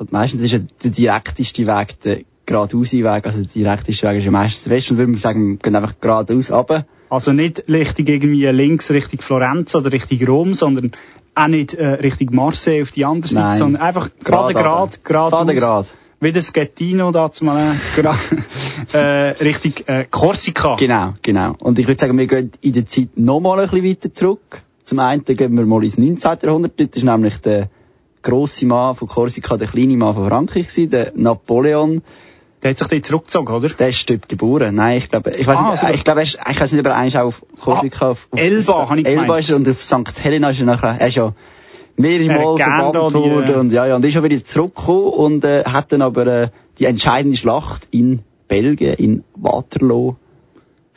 Und 0.00 0.12
meistens 0.12 0.40
ist 0.40 0.52
ja 0.52 0.60
der 0.82 0.90
direkteste 0.90 1.66
Weg 1.66 2.00
der 2.00 2.20
geradeaus 2.46 2.92
Weg. 2.94 3.26
Also 3.26 3.42
der 3.42 3.52
direkteste 3.52 4.08
Weg 4.08 4.16
ist 4.16 4.24
ja 4.24 4.30
meistens 4.30 4.64
der 4.64 4.72
Westen. 4.72 4.94
Und 4.94 4.98
würde 4.98 5.10
man 5.12 5.20
sagen, 5.20 5.50
wir 5.50 5.56
gehen 5.58 5.76
einfach 5.76 6.00
geradeaus 6.00 6.50
runter. 6.50 6.86
Also 7.10 7.34
nicht 7.34 7.64
Richtung 7.68 8.06
irgendwie 8.06 8.46
links, 8.46 8.90
Richtung 8.90 9.20
Florenz 9.20 9.74
oder 9.74 9.92
Richtung 9.92 10.26
Rom, 10.26 10.54
sondern 10.54 10.92
auch 11.34 11.48
nicht 11.48 11.74
äh, 11.74 11.86
Richtung 11.86 12.34
Marseille 12.34 12.80
auf 12.80 12.92
die 12.92 13.04
andere 13.04 13.28
Seite, 13.28 13.48
Nein. 13.48 13.58
sondern 13.58 13.82
einfach 13.82 14.08
gerade, 14.24 14.54
gerade, 14.54 14.98
gerade, 15.04 15.54
Gerade. 15.54 15.88
Wie 16.20 16.32
das 16.32 16.52
Gettino 16.52 17.10
da 17.10 17.30
mal 17.42 17.74
äh, 18.92 18.98
Richtung 18.98 19.72
äh, 19.86 20.06
Korsika. 20.10 20.76
Genau, 20.76 21.14
genau. 21.20 21.56
Und 21.58 21.78
ich 21.78 21.86
würde 21.86 22.00
sagen, 22.00 22.16
wir 22.16 22.26
gehen 22.26 22.52
in 22.62 22.72
der 22.72 22.86
Zeit 22.86 23.10
nochmal 23.16 23.60
ein 23.60 23.68
bisschen 23.68 23.84
weiter 23.84 24.14
zurück. 24.14 24.62
Zum 24.82 24.98
einen 24.98 25.24
gehen 25.24 25.56
wir 25.56 25.66
mal 25.66 25.84
ins 25.84 25.98
19. 25.98 26.38
Jahrhundert. 26.42 26.80
Dort 26.80 26.96
ist 26.96 27.04
nämlich 27.04 27.36
der 27.38 27.68
grosse 28.22 28.66
Mann 28.66 28.96
von 28.96 29.08
Korsika, 29.08 29.56
der 29.56 29.68
kleine 29.68 29.96
Mann 29.96 30.14
von 30.14 30.28
Frankreich 30.28 30.68
gewesen, 30.68 30.90
der 30.90 31.12
Napoleon. 31.14 32.02
Der 32.62 32.70
hat 32.72 32.78
sich 32.78 32.88
dort 32.88 33.06
zurückgezogen, 33.06 33.54
oder? 33.54 33.68
Der 33.70 33.88
ist 33.88 34.10
dort 34.10 34.28
geboren. 34.28 34.74
Nein, 34.74 34.98
ich 34.98 35.08
glaube, 35.08 35.30
ich 35.30 35.46
weiß 35.46 35.56
Ah, 35.58 35.70
nicht, 35.70 35.80
super. 35.80 35.94
ich 35.94 36.04
glaube, 36.04 36.22
ich 36.22 36.36
weiß 36.60 36.72
nicht, 36.72 36.80
ob 36.80 36.86
er 36.86 36.96
eigentlich 36.96 37.16
auch 37.18 37.24
auf 37.26 37.42
Korsika, 37.58 38.10
auf, 38.10 38.28
auf 38.30 38.38
Elba, 38.38 38.88
habe 38.90 39.00
ich 39.00 39.06
Elba 39.06 39.22
gemeint. 39.22 39.40
ist 39.40 39.50
er 39.50 39.56
und 39.56 39.68
auf 39.68 39.82
St. 39.82 40.22
Helena 40.22 40.50
ist 40.50 40.60
er 40.60 40.66
nachher, 40.66 40.96
er 41.00 41.06
ist 41.08 41.14
ja 41.14 41.32
mehrere 41.96 42.28
Er 42.30 42.38
Mal 42.38 42.56
verbannt 42.58 43.14
worden 43.14 43.54
äh, 43.54 43.58
und 43.58 43.72
ja, 43.72 43.86
ja, 43.86 43.96
und 43.96 44.04
ist 44.04 44.12
schon 44.12 44.24
wieder 44.24 44.44
zurückgekommen 44.44 45.04
und 45.08 45.44
äh, 45.44 45.64
hat 45.64 45.90
dann 45.92 46.02
aber 46.02 46.26
äh, 46.26 46.48
die 46.78 46.84
entscheidende 46.84 47.38
Schlacht 47.38 47.88
in 47.90 48.20
Belgien, 48.46 48.92
in 48.94 49.24
Waterloo, 49.36 50.16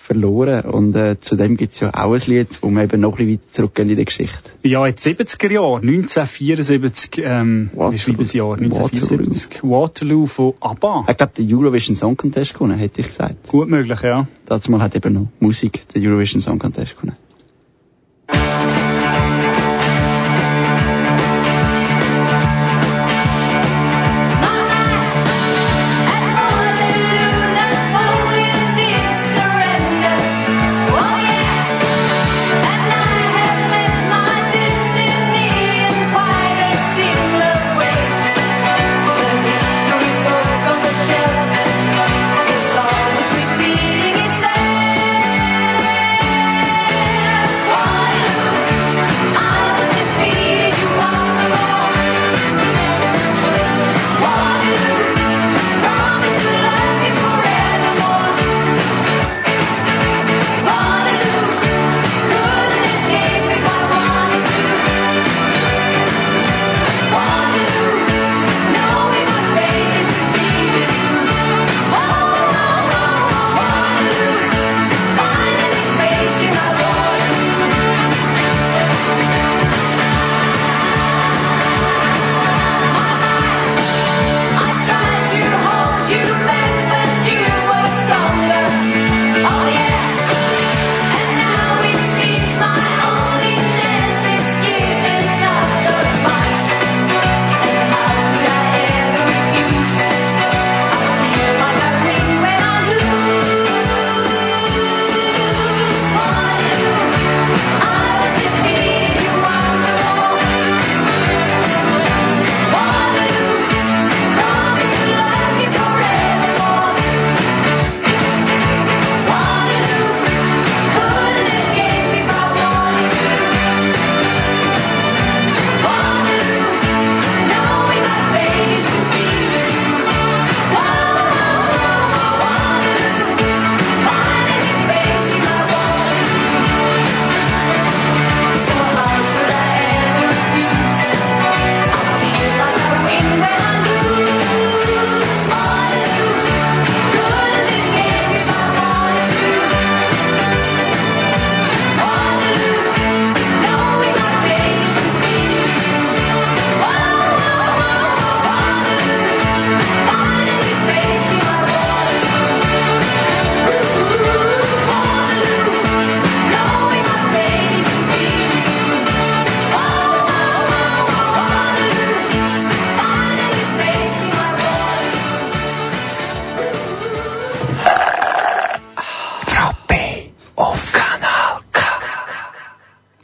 verloren. 0.04 0.66
Und 0.66 0.96
äh, 0.96 1.20
zu 1.20 1.36
dem 1.36 1.56
gibt's 1.56 1.80
ja 1.80 1.90
auch 1.94 2.14
ein 2.14 2.22
Lied, 2.26 2.50
wo 2.62 2.70
wir 2.70 2.84
eben 2.84 3.02
noch 3.02 3.18
ein 3.18 3.26
bisschen 3.26 3.34
weiter 3.34 3.54
zurückgehen 3.54 3.90
in 3.90 3.96
der 3.96 4.06
Geschichte. 4.06 4.52
Ja, 4.64 4.86
in 4.86 4.96
den 4.96 5.00
70er 5.00 5.52
Jahren, 5.52 5.88
1974, 5.88 7.12
ähm, 7.24 7.70
wie 7.74 7.98
schreiben 7.98 8.18
das 8.20 8.34
Jahr? 8.34 8.54
1974. 8.58 9.64
Waterloo 9.64 10.26
von 10.26 10.54
ABBA. 10.60 11.06
Ich 11.10 11.18
glaube, 11.18 11.34
der 11.38 11.46
Eurovision 11.58 11.96
Song 11.96 12.18
Contest 12.18 12.54
gewonnen, 12.54 12.78
hätte 12.78 13.02
ich 13.02 13.08
gesagt. 13.08 13.48
Gut 13.48 13.70
möglich, 13.70 14.02
ja. 14.02 14.28
Dazu 14.46 14.72
mal 14.72 14.82
hat 14.82 14.96
eben 14.96 15.14
noch 15.14 15.28
Musik 15.40 15.88
den 15.90 16.06
Eurovision 16.06 16.42
Song 16.42 16.60
Contest 16.60 16.98
gewonnen. 16.98 17.16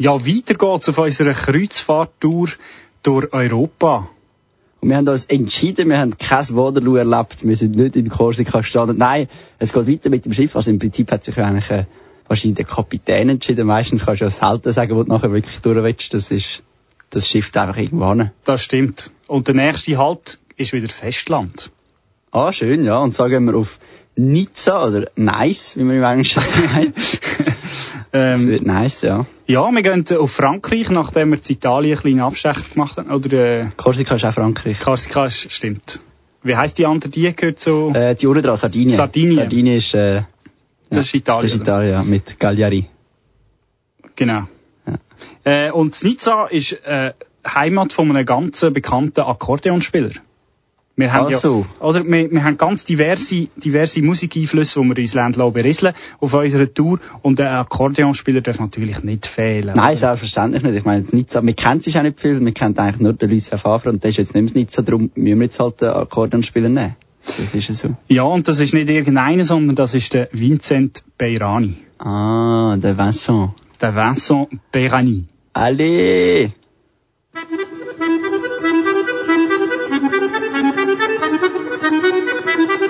Ja, 0.10 0.26
weiter 0.26 0.56
geht's 0.56 0.90
auf 0.90 0.98
unserer 0.98 1.34
Kreuzfahrttour 1.34 2.50
durch 3.04 3.32
Europa. 3.32 4.10
Und 4.82 4.90
wir 4.90 4.98
haben 4.98 5.08
uns 5.08 5.26
entschieden, 5.26 5.88
wir 5.88 6.00
haben 6.00 6.18
kein 6.18 6.50
Waterloo 6.50 6.96
erlebt, 6.96 7.48
wir 7.48 7.56
sind 7.56 7.76
nicht 7.76 7.96
in 7.96 8.10
Korsika 8.10 8.62
gestanden. 8.62 8.98
Nein, 8.98 9.28
es 9.60 9.72
geht 9.72 9.88
weiter 9.88 10.10
mit 10.10 10.26
dem 10.26 10.34
Schiff. 10.34 10.56
Also 10.56 10.72
im 10.72 10.80
Prinzip 10.80 11.12
hat 11.12 11.24
sich 11.24 11.36
ja 11.36 11.46
eigentlich 11.46 11.70
äh, 11.70 11.86
wahrscheinlich 12.28 12.56
der 12.56 12.66
Kapitän 12.66 13.30
entschieden. 13.30 13.68
Meistens 13.68 14.04
kannst 14.04 14.22
du 14.22 14.26
ja 14.26 14.32
selten 14.32 14.74
sagen, 14.74 14.96
wo 14.96 15.04
du 15.04 15.10
nachher 15.10 15.32
wirklich 15.32 15.60
durch 15.60 15.84
willst. 15.84 16.12
Das 16.16 16.32
ist, 16.32 16.64
das 17.12 17.28
schifft 17.28 17.56
einfach 17.56 17.78
irgendwo 17.78 18.10
hin. 18.10 18.32
Das 18.46 18.64
stimmt. 18.64 19.12
Und 19.28 19.48
der 19.48 19.54
nächste 19.54 19.96
Halt 20.00 20.40
ist 20.58 20.74
wieder 20.74 20.90
Festland. 20.90 21.70
Ah, 22.32 22.52
schön, 22.52 22.84
ja. 22.84 22.98
Und 22.98 23.14
sagen 23.14 23.46
wir 23.46 23.56
auf 23.56 23.78
Nizza 24.16 24.88
oder 24.88 25.08
Nice, 25.16 25.78
wie 25.78 25.84
man 25.84 25.98
im 25.98 26.04
Englischen 26.04 26.42
sagt. 26.42 27.20
Das 28.12 28.42
Ähm, 28.42 28.48
wird 28.48 28.66
nice, 28.66 29.04
ja. 29.04 29.26
ja, 29.46 29.72
wir 29.72 29.82
gehen 29.84 30.06
auf 30.18 30.32
Frankreich, 30.32 30.90
nachdem 30.90 31.32
wir 31.32 31.38
in 31.38 31.44
Italien 31.48 31.94
einen 31.94 32.02
kleinen 32.02 32.20
Abstecher 32.22 32.62
gemacht 32.74 32.98
haben. 32.98 33.12
Oder 33.12 33.62
äh, 33.62 33.68
Korsika 33.78 34.16
ist 34.16 34.26
auch 34.26 34.34
Frankreich. 34.34 34.80
Korsika 34.80 35.26
ist, 35.26 35.52
stimmt. 35.52 36.00
Wie 36.42 36.56
heisst 36.56 36.78
die 36.80 36.86
andere? 36.86 37.12
Die 37.12 37.36
gehört 37.36 37.60
so... 37.60 37.92
Äh, 37.94 38.16
die 38.16 38.26
dran, 38.26 38.58
Sardinien. 38.58 38.96
Sardinien. 38.96 39.36
Sardinien 39.36 39.78
ist, 39.78 39.94
äh, 39.94 40.24
das 40.90 41.06
ist 41.08 41.14
Italien. 41.14 41.44
das 41.44 41.54
ist? 41.54 41.62
Italien, 41.62 41.92
ja, 41.92 42.04
mit 42.04 42.40
Cagliari. 42.40 42.88
Genau. 44.16 44.48
Ja. 44.88 45.68
Äh, 45.68 45.72
und 45.72 46.02
Nizza 46.04 46.48
ist 46.48 46.74
äh, 46.84 47.14
Heimat 47.48 47.94
von 47.94 48.10
einem 48.10 48.26
ganz 48.26 48.62
bekannten 48.72 49.22
Akkordeonspieler. 49.22 50.12
Wir 51.00 51.14
haben 51.14 51.34
Ach 51.34 51.44
ja, 51.44 51.66
oder 51.80 52.06
wir, 52.06 52.30
wir 52.30 52.44
haben 52.44 52.58
ganz 52.58 52.84
diverse, 52.84 53.48
diverse 53.56 54.02
Musikeinflüsse, 54.02 54.82
die 54.82 54.88
wir 54.90 54.98
ins 54.98 55.14
Land 55.14 55.38
berieseln 55.38 55.94
auf 56.20 56.34
unserer 56.34 56.74
Tour. 56.74 57.00
Und 57.22 57.40
der 57.40 57.54
Akkordeonspieler 57.54 58.42
darf 58.42 58.60
natürlich 58.60 59.02
nicht 59.04 59.26
fehlen. 59.26 59.78
Nein, 59.78 59.96
selbstverständlich 59.96 60.62
nicht. 60.62 60.76
Ich 60.76 60.84
meine, 60.84 61.06
Nizza, 61.10 61.42
wir 61.42 61.54
kennen 61.54 61.80
sich 61.80 61.98
auch 61.98 62.04
nicht 62.04 62.20
viel, 62.20 62.44
wir 62.44 62.52
kennen 62.52 62.78
eigentlich 62.78 63.00
nur 63.00 63.14
den 63.14 63.30
Lucien 63.30 63.58
Favre 63.58 63.90
und 63.90 64.04
der 64.04 64.10
ist 64.10 64.18
jetzt 64.18 64.36
nicht 64.36 64.54
mehr 64.54 64.64
Nizza, 64.64 64.82
darum 64.82 65.10
müssen 65.16 65.40
wir 65.40 65.46
jetzt 65.46 65.60
halt 65.62 65.80
den 65.80 65.88
Akkordeonspieler 65.88 66.68
nehmen. 66.68 66.98
Das 67.26 67.56
ist 67.56 67.68
ja 67.70 67.74
so. 67.74 67.96
Ja, 68.10 68.24
und 68.24 68.50
das 68.50 68.60
ist 68.60 68.74
nicht 68.74 68.90
irgendeiner, 68.90 69.46
sondern 69.46 69.78
das 69.78 69.94
ist 69.94 70.14
der 70.14 70.28
Vincent 70.34 71.04
Beirani. 71.18 71.78
Ah, 71.98 72.76
der 72.76 72.98
Vincent. 72.98 73.52
Der 73.80 73.96
Vincent 73.96 74.50
Beirani. 74.74 75.24
Allez! 75.54 76.52
Thank 82.60 82.82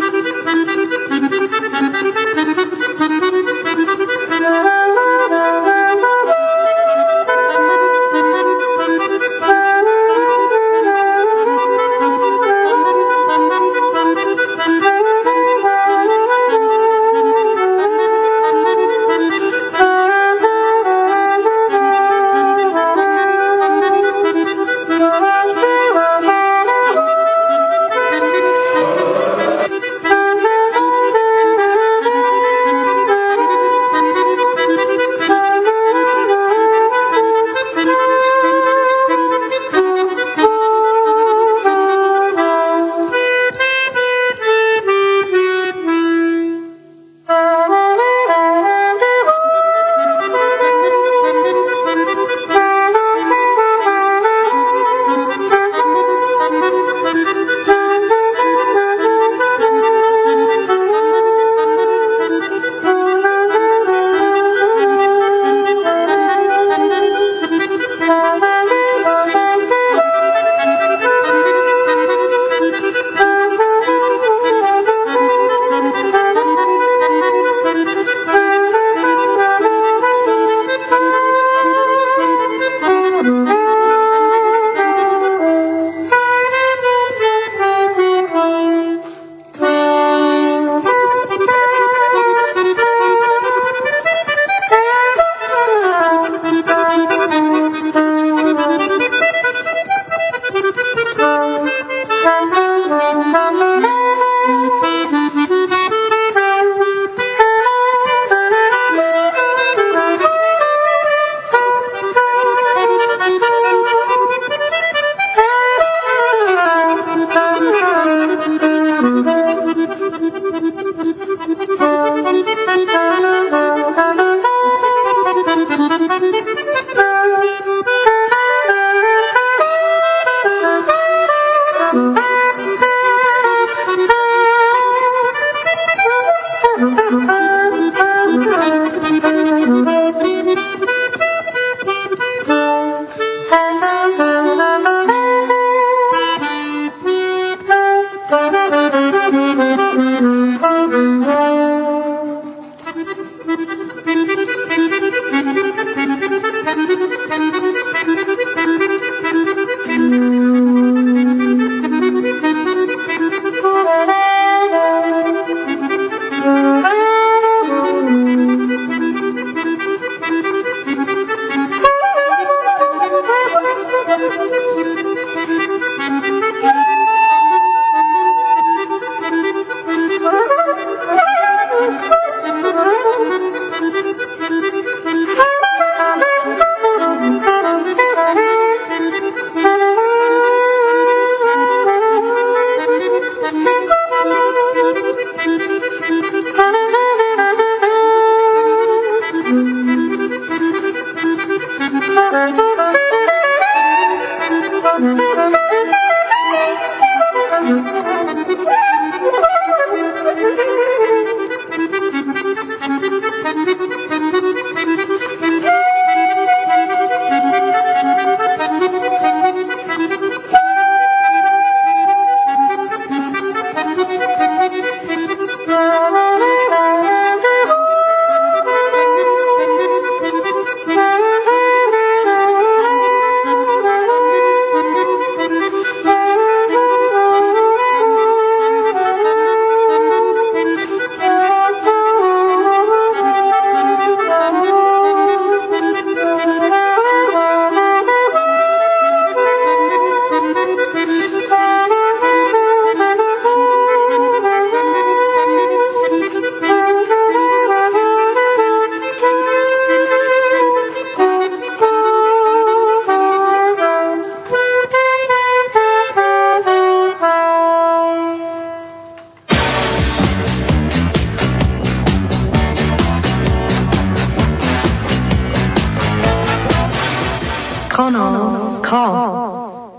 you. 0.00 0.05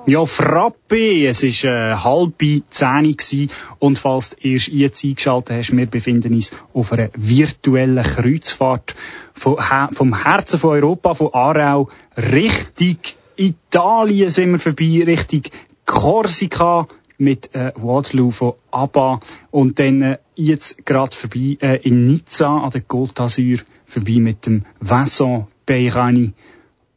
Ja, 0.09 0.23
Frappe, 0.23 1.27
es 1.27 1.43
war 1.43 1.69
äh, 1.69 1.95
halbe 1.97 2.61
Zehn 2.69 3.17
gewesen. 3.17 3.51
und 3.79 3.99
falls 3.99 4.29
du 4.29 4.37
erst 4.47 4.69
jetzt 4.69 5.03
eingeschaltet 5.03 5.57
hast, 5.57 5.75
wir 5.75 5.85
befinden 5.85 6.33
uns 6.33 6.53
auf 6.73 6.93
einer 6.93 7.09
virtuellen 7.13 8.01
Kreuzfahrt 8.01 8.95
vom, 9.33 9.57
vom 9.91 10.23
Herzen 10.23 10.59
von 10.59 10.69
Europa, 10.69 11.13
von 11.13 11.33
Aarau, 11.33 11.89
Richtung 12.15 12.99
Italien 13.35 14.29
sind 14.29 14.53
wir 14.53 14.59
vorbei, 14.59 15.03
Richtung 15.05 15.41
Korsika 15.85 16.87
mit 17.17 17.53
äh, 17.53 17.73
Waterloo 17.75 18.31
von 18.31 18.53
ABBA 18.71 19.19
und 19.51 19.77
dann 19.77 20.01
äh, 20.01 20.17
jetzt 20.35 20.85
gerade 20.85 21.13
vorbei 21.13 21.57
äh, 21.59 21.81
in 21.85 22.05
Nizza 22.05 22.47
an 22.47 22.71
der 22.71 22.83
Côte 22.83 23.13
d'Azur 23.13 23.59
vorbei 23.85 24.19
mit 24.19 24.45
dem 24.45 24.63
Vincent 24.79 25.47
Beirani 25.65 26.31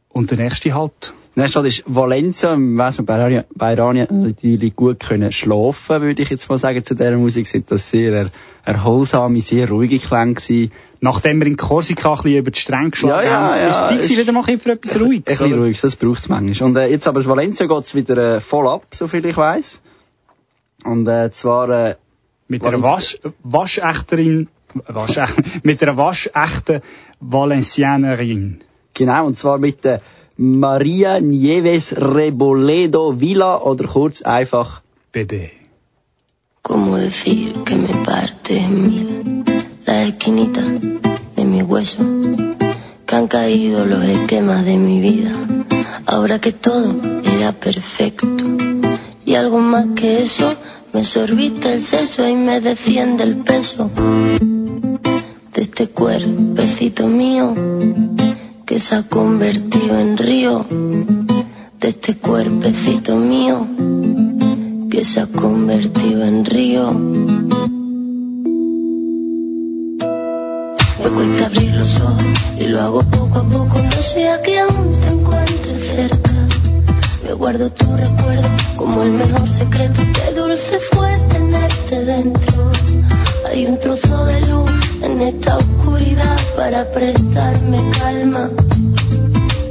und 0.07 0.31
der 0.31 0.37
nächste 0.37 0.73
Halt 0.73 1.13
Nächste 1.33 1.51
Stadt 1.51 1.65
ist 1.65 1.83
Valencia. 1.87 2.53
Im 2.53 2.77
Wesen 2.77 3.05
bei 3.05 3.73
Iranien 3.73 4.07
natürlich 4.09 4.75
gut 4.75 4.99
können 4.99 5.31
schlafen, 5.31 6.01
würde 6.01 6.21
ich 6.21 6.29
jetzt 6.29 6.49
mal 6.49 6.57
sagen, 6.57 6.83
zu 6.83 6.93
dieser 6.93 7.15
Musik. 7.17 7.47
Sind 7.47 7.71
das 7.71 7.89
sehr 7.89 8.13
er 8.13 8.25
erholsame, 8.65 9.39
sehr 9.39 9.69
ruhige 9.69 9.99
Klänge 9.99 10.33
gewesen. 10.33 10.71
Nachdem 10.99 11.39
wir 11.39 11.47
in 11.47 11.57
Korsika 11.57 12.11
ein 12.11 12.15
bisschen 12.17 12.37
über 12.37 12.51
die 12.51 12.59
Stränge 12.59 12.91
geschlagen 12.91 13.27
ja, 13.27 13.33
haben, 13.33 13.59
ja, 13.59 13.69
ist 13.69 13.91
die 13.91 14.01
Zeit 14.01 14.17
wieder 14.17 14.33
mal 14.33 14.43
für 14.43 14.71
etwas 14.71 14.99
Ruhiges. 14.99 15.39
Ein 15.39 15.47
bisschen 15.47 15.59
Ruhiges, 15.59 15.81
das 15.81 15.95
braucht 15.95 16.19
es 16.19 16.29
manchmal. 16.29 16.69
Und 16.69 16.75
äh, 16.75 16.87
jetzt 16.87 17.07
aber 17.07 17.21
in 17.21 17.27
Valencia 17.27 17.65
geht 17.65 17.83
es 17.85 17.95
wieder 17.95 18.35
äh, 18.35 18.41
voll 18.41 18.67
ab, 18.67 18.83
soviel 18.91 19.25
ich 19.25 19.37
weiss. 19.37 19.81
Und 20.83 21.07
äh, 21.07 21.31
zwar... 21.31 21.69
Äh, 21.69 21.95
mit 22.51 22.67
einer 22.67 22.81
Wasch, 22.83 23.17
Waschechterin, 23.43 24.49
Wasch, 24.73 25.17
mit 25.63 25.81
einer 25.81 25.95
waschechten 25.95 26.81
Valencianerin. 27.21 28.59
Genau, 28.93 29.25
und 29.25 29.37
zwar 29.37 29.57
mit 29.57 29.85
der 29.85 30.01
Maria 30.43 31.19
Nieves 31.19 31.91
Reboledo 31.91 33.13
Vila 33.13 33.59
oder 33.61 33.85
kurz 33.85 34.23
einfach 34.25 34.81
Bebé. 35.13 35.53
¿Cómo 36.63 36.97
decir 36.97 37.53
que 37.63 37.75
me 37.75 37.93
parte 38.03 38.57
en 38.57 38.81
mil 38.81 39.43
la 39.85 40.01
esquinita 40.05 40.63
de 41.35 41.45
mi 41.45 41.61
hueso? 41.61 42.03
Que 43.05 43.15
han 43.15 43.27
caído 43.27 43.85
los 43.85 44.03
esquemas 44.03 44.65
de 44.65 44.77
mi 44.77 44.99
vida, 44.99 45.31
ahora 46.07 46.41
que 46.41 46.53
todo 46.53 46.95
era 47.37 47.51
perfecto. 47.51 48.43
Y 49.23 49.35
algo 49.35 49.59
más 49.59 49.89
que 49.95 50.23
eso, 50.23 50.55
me 50.91 51.03
sorbiste 51.03 51.71
el 51.71 51.83
seso 51.83 52.27
y 52.27 52.33
me 52.33 52.59
desciende 52.61 53.25
el 53.25 53.35
peso 53.43 53.91
de 55.53 55.61
este 55.61 55.89
cuerpecito 55.89 57.07
mío 57.07 57.53
que 58.71 58.79
se 58.79 58.95
ha 58.95 59.03
convertido 59.03 59.99
en 59.99 60.17
río 60.17 60.65
de 60.69 61.89
este 61.89 62.15
cuerpecito 62.15 63.17
mío 63.17 63.67
que 64.89 65.03
se 65.03 65.19
ha 65.19 65.27
convertido 65.27 66.23
en 66.23 66.45
río. 66.45 66.93
Me 71.03 71.09
cuesta 71.13 71.47
abrir 71.47 71.73
los 71.73 71.99
ojos 71.99 72.23
y 72.57 72.67
lo 72.67 72.79
hago 72.79 73.03
poco 73.09 73.39
a 73.39 73.43
poco, 73.43 73.77
no 73.77 74.01
sea 74.01 74.41
que 74.41 74.57
aún 74.57 75.01
te 75.01 75.07
encuentres 75.09 75.87
cerca. 75.93 76.47
Me 77.25 77.33
guardo 77.33 77.69
tu 77.71 77.93
recuerdo 77.97 78.47
como 78.77 79.03
el 79.03 79.11
mejor 79.11 79.49
secreto, 79.49 79.99
qué 80.13 80.33
dulce 80.33 80.79
fue 80.79 81.17
tenerte 81.29 82.05
dentro. 82.05 82.71
Hay 83.49 83.65
un 83.65 83.77
trozo 83.79 84.23
de 84.23 84.39
luz 84.47 84.80
en 85.11 85.21
esta 85.21 85.57
oscuridad 85.57 86.37
para 86.55 86.89
prestarme 86.91 87.79
calma. 87.99 88.49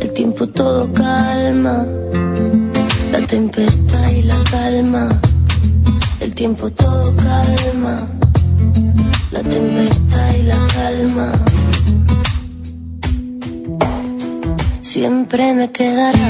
El 0.00 0.12
tiempo 0.12 0.46
todo 0.48 0.92
calma, 0.92 1.86
la 3.10 3.26
tempestad 3.26 4.10
y 4.10 4.22
la 4.22 4.36
calma. 4.50 5.20
El 6.20 6.34
tiempo 6.34 6.70
todo 6.70 7.14
calma, 7.16 8.06
la 9.30 9.42
tempestad 9.42 10.34
y 10.38 10.42
la 10.42 10.58
calma. 10.74 11.32
Siempre 14.82 15.54
me 15.54 15.70
quedará 15.72 16.28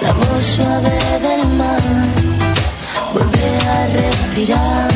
la 0.00 0.12
voz 0.14 0.44
suave 0.56 0.90
del 1.26 1.48
mar, 1.58 1.82
volver 3.12 3.68
a 3.68 3.86
respirar 3.88 4.91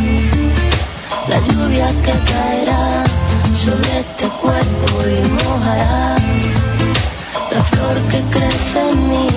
lluvia 1.57 1.89
que 2.05 2.13
caerá 2.33 3.05
sobre 3.65 4.01
este 4.01 4.27
cuerpo 4.43 4.95
y 5.09 5.21
mojará 5.45 6.17
la 7.51 7.63
flor 7.71 7.97
que 8.11 8.21
crece 8.35 8.81
en 8.91 9.09
mí 9.11 9.29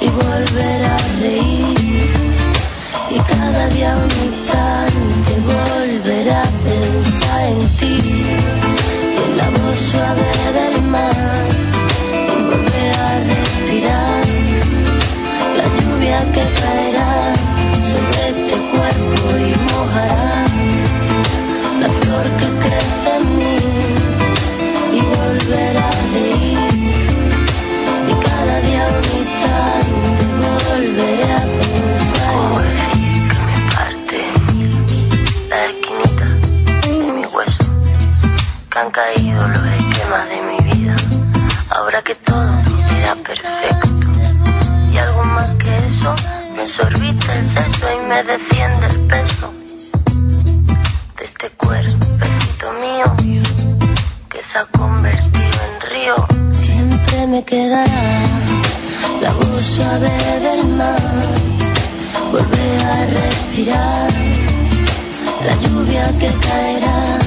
y 0.00 0.08
volverá 0.08 0.96
a 0.96 1.20
reír. 1.20 2.10
Y 3.10 3.18
cada 3.20 3.68
día 3.68 3.96
un 3.96 4.12
instante 4.28 5.32
volverá 5.52 6.42
a 6.42 6.52
pensar 6.68 7.42
en 7.52 7.68
ti 7.78 7.98
y 9.14 9.22
en 9.24 9.36
la 9.38 9.48
voz 9.50 9.78
suave 9.90 10.30
del 10.58 10.82
mar 10.94 11.44
y 12.32 12.42
volver 12.50 12.94
a 13.08 13.12
respirar. 13.30 14.24
La 15.58 15.66
lluvia 15.76 16.18
que 16.34 16.44
caerá 16.60 17.32
sobre 17.92 18.20
este 18.32 18.56
cuerpo 18.72 19.26
y 19.38 19.72
mojará 19.72 20.32
la 20.46 20.51
FM 22.64 23.51
suave 59.62 60.10
del 60.40 60.66
mar, 60.76 60.98
volver 62.32 62.84
a 62.84 63.06
respirar. 63.06 64.10
La 65.46 65.54
lluvia 65.62 66.06
que 66.18 66.30
caerá 66.46 67.18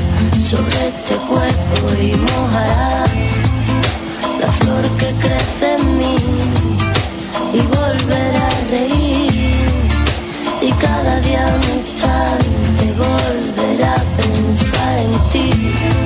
sobre 0.50 0.88
este 0.90 1.16
cuerpo 1.30 2.02
y 2.02 2.16
mojará. 2.16 3.06
La 4.42 4.52
flor 4.60 4.84
que 4.98 5.12
crece 5.24 5.76
en 5.80 5.98
mí 5.98 6.16
y 7.54 7.62
volverá 7.78 8.48
a 8.48 8.72
reír. 8.72 9.66
Y 10.62 10.72
cada 10.74 11.20
día 11.22 11.46
un 11.56 11.64
instante 11.80 12.86
volverá 12.98 13.94
a 13.94 14.04
pensar 14.18 14.98
en 15.00 15.30
ti 15.32 16.05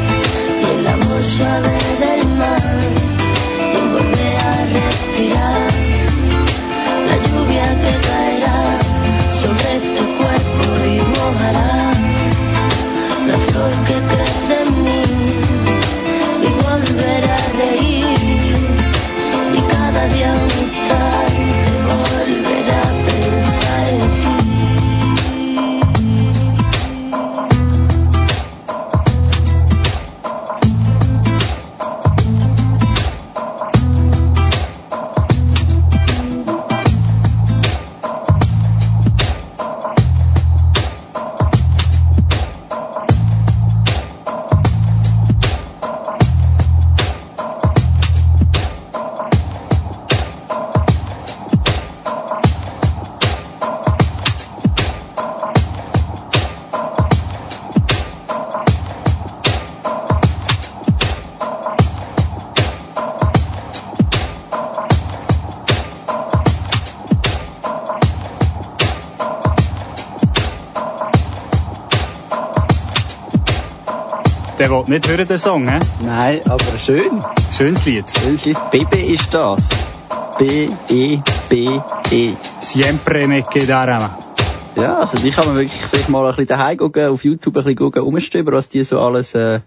nicht 74.89 75.07
hören, 75.07 75.27
den 75.27 75.37
Song, 75.37 75.67
hä? 75.67 75.79
Nein, 76.03 76.41
aber 76.45 76.77
schön. 76.83 77.23
Schönes 77.55 77.85
Lied. 77.85 78.05
Schönes 78.19 78.45
Lied. 78.45 78.57
BB 78.71 79.13
ist 79.13 79.31
das. 79.33 79.69
B-E-B-E. 80.39 82.33
Siempre 82.61 83.27
me 83.27 83.43
quedará. 83.43 84.17
Ja, 84.75 84.99
also 84.99 85.17
die 85.17 85.31
kann 85.31 85.45
man 85.47 85.55
wirklich 85.57 85.79
vielleicht 85.79 86.09
mal 86.09 86.25
ein 86.25 86.31
bisschen 86.31 86.47
daheim 86.47 86.77
gucken, 86.77 87.09
auf 87.09 87.23
YouTube 87.23 87.57
ein 87.57 87.63
bisschen 87.63 87.75
gucken, 87.75 88.01
rumstöbern, 88.01 88.55
was 88.55 88.69
die 88.69 88.83
so 88.83 88.99
alles 88.99 89.35
äh, 89.35 89.59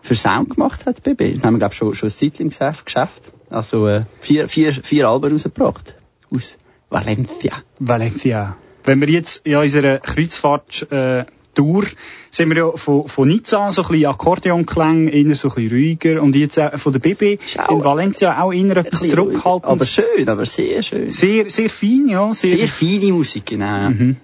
für 0.00 0.14
Sound 0.14 0.50
gemacht 0.54 0.86
hat, 0.86 1.02
BB. 1.02 1.20
Wir 1.20 1.42
haben, 1.42 1.58
glaube 1.58 1.72
ich, 1.72 1.78
schon, 1.78 1.94
schon 1.94 2.08
ein 2.08 2.10
Zeit 2.10 2.40
im. 2.40 2.50
Geschäft. 2.50 3.32
Also 3.50 3.86
äh, 3.88 4.04
vier, 4.20 4.48
vier, 4.48 4.72
vier 4.72 5.08
Alben 5.08 5.32
rausgebracht. 5.32 5.96
Aus 6.34 6.56
Valencia. 6.88 7.62
Valencia. 7.78 8.56
Wenn 8.84 9.00
wir 9.00 9.08
jetzt 9.08 9.44
in 9.46 9.56
unserer 9.56 9.98
Kreuzfahrt 9.98 10.86
äh, 10.90 11.24
Tour 11.54 11.84
sind 12.30 12.48
wir 12.48 12.56
ja 12.56 12.72
von, 12.76 13.08
von 13.08 13.28
Nizza 13.28 13.70
so 13.70 13.82
ein 13.82 13.88
bisschen 13.88 14.06
Akkordeonklang, 14.06 15.08
eher 15.08 15.34
so 15.36 15.48
ein 15.48 15.54
bisschen 15.54 15.70
ruhiger 15.70 16.22
und 16.22 16.34
jetzt 16.34 16.58
äh, 16.58 16.76
von 16.78 16.92
der 16.92 17.00
BB 17.00 17.22
in 17.22 17.84
Valencia 17.84 18.40
auch 18.40 18.52
eher 18.52 18.76
etwas 18.76 19.00
zurückhaltend. 19.00 19.70
Aber 19.70 19.84
schön, 19.84 20.28
aber 20.28 20.46
sehr 20.46 20.82
schön. 20.82 21.08
Sehr, 21.08 21.48
sehr 21.50 21.70
fein, 21.70 22.08
ja. 22.08 22.32
Sehr, 22.32 22.56
sehr 22.56 22.68
feine 22.68 23.12
Musik, 23.12 23.46
genau. 23.46 23.90
Mhm. 23.90 24.16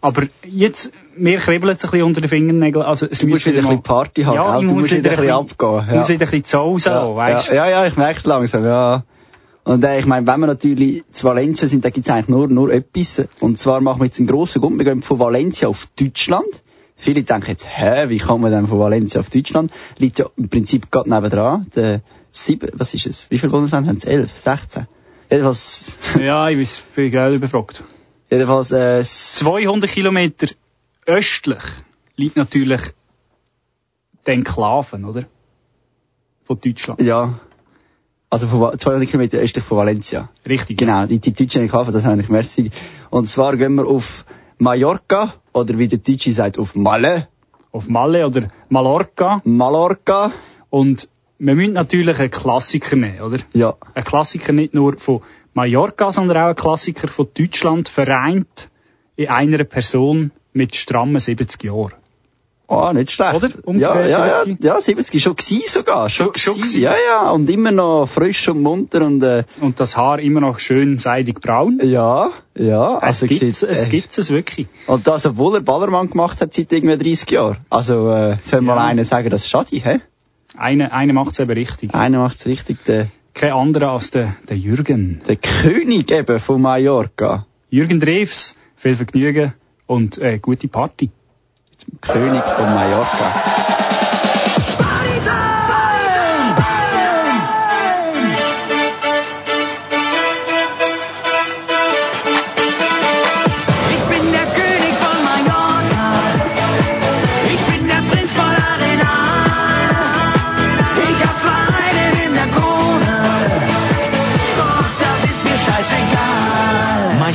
Aber 0.00 0.22
jetzt, 0.44 0.92
mir 1.16 1.38
kribbelt 1.38 1.78
es 1.78 1.84
ein 1.84 1.90
bisschen 1.90 2.06
unter 2.06 2.20
den 2.22 2.28
Fingernägeln. 2.28 2.84
Also, 2.84 3.06
es 3.08 3.18
du 3.18 3.26
musst 3.26 3.44
wieder 3.46 3.58
ein 3.58 3.64
bisschen 3.64 3.82
Party 3.82 4.22
haben, 4.22 4.34
ja, 4.34 4.60
du 4.60 4.74
musst 4.74 4.92
wieder 4.92 5.10
ein 5.10 5.16
bisschen 5.16 5.32
abgehen. 5.32 5.86
Ja. 5.88 5.96
muss 5.96 6.08
wieder 6.08 6.26
ein 6.26 6.30
bisschen 6.30 6.44
zu 6.44 6.58
Hause 6.58 6.90
ja, 6.90 7.14
weißt 7.14 7.48
ja, 7.48 7.54
ja, 7.54 7.70
ja, 7.70 7.86
ich 7.86 7.96
merke 7.96 8.18
es 8.18 8.26
langsam, 8.26 8.64
ja. 8.64 9.04
Und 9.64 9.84
äh, 9.84 9.98
ich 9.98 10.06
meine, 10.06 10.26
wenn 10.26 10.40
wir 10.40 10.46
natürlich 10.46 11.04
zu 11.12 11.24
Valencia 11.24 11.68
sind, 11.68 11.84
da 11.84 11.90
gibt 11.90 12.06
es 12.06 12.12
eigentlich 12.12 12.28
nur, 12.28 12.48
nur 12.48 12.72
etwas. 12.72 13.26
Und 13.40 13.58
zwar 13.58 13.80
machen 13.80 14.00
wir 14.00 14.06
jetzt 14.06 14.18
einen 14.18 14.26
grossen 14.26 14.62
Gump. 14.62 14.78
Wir 14.78 14.84
gehen 14.84 15.02
von 15.02 15.18
Valencia 15.18 15.68
auf 15.68 15.86
Deutschland. 15.98 16.62
Viele 17.00 17.22
denken 17.22 17.48
jetzt, 17.48 17.66
hä, 17.66 18.10
wie 18.10 18.18
kommt 18.18 18.42
man 18.42 18.52
denn 18.52 18.66
von 18.66 18.78
Valencia 18.78 19.20
auf 19.20 19.30
Deutschland? 19.30 19.72
Liegt 19.96 20.18
ja 20.18 20.26
im 20.36 20.50
Prinzip 20.50 20.90
gerade 20.90 21.08
nebendran. 21.08 21.66
Der 21.74 22.02
sieben, 22.30 22.70
was 22.74 22.92
ist 22.92 23.06
es? 23.06 23.30
Wie 23.30 23.38
viele 23.38 23.50
Bundesländer 23.50 23.88
haben 23.88 23.96
es? 23.96 24.04
Elf? 24.04 24.38
Sechzehn? 24.38 24.86
Jedenfalls. 25.30 25.96
ja, 26.20 26.50
ich 26.50 26.58
weiß, 26.58 26.82
bin 26.94 27.10
gerade 27.10 27.36
überfragt. 27.36 27.82
Jedenfalls, 28.30 28.70
äh, 28.72 29.02
200 29.02 29.90
Kilometer 29.90 30.48
östlich 31.06 31.62
liegt 32.16 32.36
natürlich 32.36 32.82
die 34.26 34.30
Enklaven, 34.30 35.06
oder? 35.06 35.24
Von 36.44 36.60
Deutschland. 36.60 37.00
Ja. 37.00 37.40
Also 38.28 38.46
von 38.46 38.78
200 38.78 39.08
Kilometer 39.08 39.38
östlich 39.38 39.64
von 39.64 39.78
Valencia. 39.78 40.28
Richtig. 40.46 40.76
Genau, 40.76 41.06
die, 41.06 41.18
die 41.18 41.32
deutschen 41.32 41.62
Enklaven, 41.62 41.94
das 41.94 42.04
habe 42.04 42.20
ich 42.20 42.28
merci. 42.28 42.70
Und 43.08 43.26
zwar 43.26 43.56
gehen 43.56 43.74
wir 43.76 43.86
auf 43.86 44.26
Mallorca, 44.60 45.36
oder 45.54 45.78
wie 45.78 45.88
der 45.88 46.00
Deutsche 46.00 46.32
sagt, 46.32 46.58
auf 46.58 46.74
Malle. 46.74 47.28
Auf 47.72 47.88
Malle 47.88 48.26
oder 48.26 48.48
Mallorca. 48.68 49.40
Mallorca. 49.44 50.32
Und 50.68 51.08
wir 51.38 51.54
müssen 51.54 51.72
natürlich 51.72 52.18
einen 52.18 52.30
Klassiker 52.30 52.94
nehmen, 52.94 53.22
oder? 53.22 53.38
Ja. 53.54 53.76
Ein 53.94 54.04
Klassiker 54.04 54.52
nicht 54.52 54.74
nur 54.74 54.98
von 54.98 55.22
Mallorca, 55.54 56.12
sondern 56.12 56.36
auch 56.36 56.48
ein 56.50 56.56
Klassiker 56.56 57.08
von 57.08 57.28
Deutschland, 57.32 57.88
vereint 57.88 58.68
in 59.16 59.28
einer 59.28 59.64
Person 59.64 60.30
mit 60.52 60.76
strammen 60.76 61.20
70 61.20 61.64
Jahren. 61.64 61.94
Oh, 62.72 62.92
nicht 62.92 63.10
schlecht. 63.10 63.34
Oder? 63.34 63.48
Ungefähr 63.64 64.06
ja, 64.08 64.26
ja, 64.28 64.44
70? 64.44 64.64
Ja, 64.64 64.74
ja, 64.74 64.80
70 64.80 65.22
schon 65.22 65.34
gsi 65.34 65.62
sogar. 65.66 66.08
Schon, 66.08 66.36
schon 66.36 66.54
gsi. 66.60 66.80
Ja, 66.82 66.94
ja, 67.04 67.30
und 67.30 67.50
immer 67.50 67.72
noch 67.72 68.06
frisch 68.06 68.46
und 68.48 68.62
munter 68.62 69.04
und, 69.04 69.20
äh, 69.24 69.42
Und 69.60 69.80
das 69.80 69.96
Haar 69.96 70.20
immer 70.20 70.40
noch 70.40 70.60
schön 70.60 70.98
seidig 70.98 71.40
braun. 71.40 71.80
Ja, 71.82 72.30
ja. 72.54 72.98
Also 72.98 73.26
es 73.26 73.38
gibt's, 73.40 73.62
es, 73.64 73.84
äh, 73.84 73.88
gibt's 73.88 74.18
es 74.18 74.30
wirklich. 74.30 74.68
Und 74.86 75.08
das, 75.08 75.26
obwohl 75.26 75.56
er 75.56 75.62
Ballermann 75.62 76.10
gemacht 76.10 76.40
hat 76.40 76.54
seit 76.54 76.70
irgendwie 76.72 76.96
30 76.96 77.28
Jahren. 77.32 77.56
Also, 77.70 78.08
äh, 78.12 78.36
soll 78.40 78.60
mal 78.60 78.76
Ja. 78.76 78.84
einer 78.84 79.04
sagen, 79.04 79.30
das 79.30 79.42
ist 79.42 79.50
schade, 79.50 79.76
hä? 79.76 79.98
Einer, 80.56 80.92
einer 80.92 81.12
macht's 81.12 81.40
eben 81.40 81.50
richtig. 81.50 81.92
Einer 81.92 82.20
macht's 82.20 82.46
richtig, 82.46 82.84
der, 82.84 83.08
Kein 83.34 83.52
anderer 83.52 83.90
als 83.94 84.12
der, 84.12 84.36
der 84.48 84.56
Jürgen. 84.56 85.18
der 85.26 85.36
König 85.36 86.10
eben 86.12 86.38
von 86.38 86.62
Mallorca. 86.62 87.46
Jürgen 87.68 87.98
Drews, 87.98 88.56
viel 88.76 88.94
Vergnügen 88.94 89.54
und 89.86 90.18
äh, 90.18 90.38
gute 90.38 90.68
Party. 90.68 91.10
König 92.00 92.42
von 92.42 92.74
Mallorca. 92.74 93.69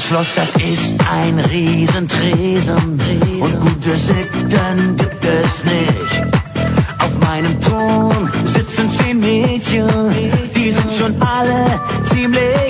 Mein 0.06 0.24
Schloss, 0.24 0.36
das 0.36 0.54
ist 0.64 1.00
ein 1.10 1.40
Riesentresen 1.40 3.00
und 3.42 3.60
gute 3.60 3.98
Sitten 3.98 4.98
gibt 4.98 5.26
es 5.26 5.64
nicht. 5.64 6.24
Auf 7.00 7.20
meinem 7.22 7.60
Thron 7.60 8.30
sitzen 8.46 8.92
zehn 8.92 9.20
Mädchen, 9.20 9.90
die 10.56 10.70
sind 10.70 10.94
schon 10.94 11.20
alle 11.24 11.82
ziemlich 12.04 12.65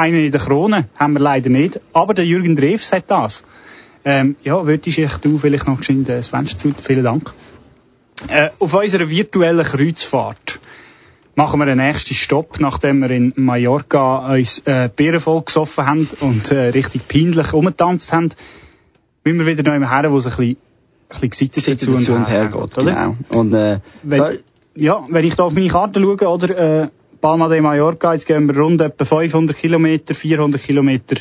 einen 0.00 0.24
in 0.24 0.32
der 0.32 0.40
Krone 0.40 0.88
haben 0.96 1.12
wir 1.12 1.20
leider 1.20 1.50
nicht. 1.50 1.80
Aber 1.92 2.14
der 2.14 2.26
Jürgen 2.26 2.56
Drews 2.56 2.92
hat 2.92 3.10
das. 3.10 3.44
Ähm, 4.04 4.36
ja, 4.42 4.66
würdest 4.66 5.24
du 5.24 5.38
vielleicht 5.38 5.66
noch 5.66 5.78
geschwind 5.78 6.08
äh, 6.08 6.16
das 6.16 6.28
Fenster 6.28 6.58
zu? 6.58 6.72
Vielen 6.82 7.04
Dank. 7.04 7.32
Äh, 8.28 8.50
auf 8.58 8.74
unserer 8.74 9.08
virtuellen 9.08 9.64
Kreuzfahrt 9.64 10.60
machen 11.34 11.58
wir 11.60 11.66
den 11.66 11.78
nächsten 11.78 12.14
Stopp, 12.14 12.60
nachdem 12.60 13.00
wir 13.00 13.10
in 13.10 13.32
Mallorca 13.36 14.34
uns 14.34 14.58
äh, 14.66 14.90
Bier 14.94 15.20
voll 15.20 15.42
gesoffen 15.42 15.86
haben 15.86 16.08
und 16.20 16.50
äh, 16.50 16.68
richtig 16.68 17.08
peinlich 17.08 17.52
umgetanzt 17.52 18.12
haben, 18.12 18.30
müssen 19.24 19.38
wir 19.38 19.46
wieder 19.46 19.62
noch 19.62 19.74
im 19.74 19.88
her, 19.88 20.10
wo 20.10 20.18
es 20.18 20.26
ein 20.26 20.30
bisschen, 20.30 20.56
ein 21.08 21.30
bisschen 21.30 21.50
Sitzen 21.52 21.92
dazu 21.94 22.12
und 22.12 22.28
her 22.28 22.48
geht, 22.48 22.74
genau. 22.74 23.16
Und, 23.30 23.54
äh, 23.54 23.80
Wenn, 24.02 24.40
ja, 24.74 25.04
wenn 25.08 25.24
ich 25.24 25.34
da 25.34 25.44
auf 25.44 25.54
meine 25.54 25.68
Karte 25.68 26.00
schaue, 26.00 26.28
oder, 26.28 26.82
äh, 26.82 26.88
Palma 27.20 27.48
de 27.48 27.60
Mallorca, 27.60 28.12
jetzt 28.12 28.26
gehen 28.26 28.46
wir 28.46 28.56
rund 28.56 28.80
etwa 28.80 29.04
500 29.04 29.56
Kilometer, 29.56 30.14
400 30.14 30.62
Kilometer 30.62 31.16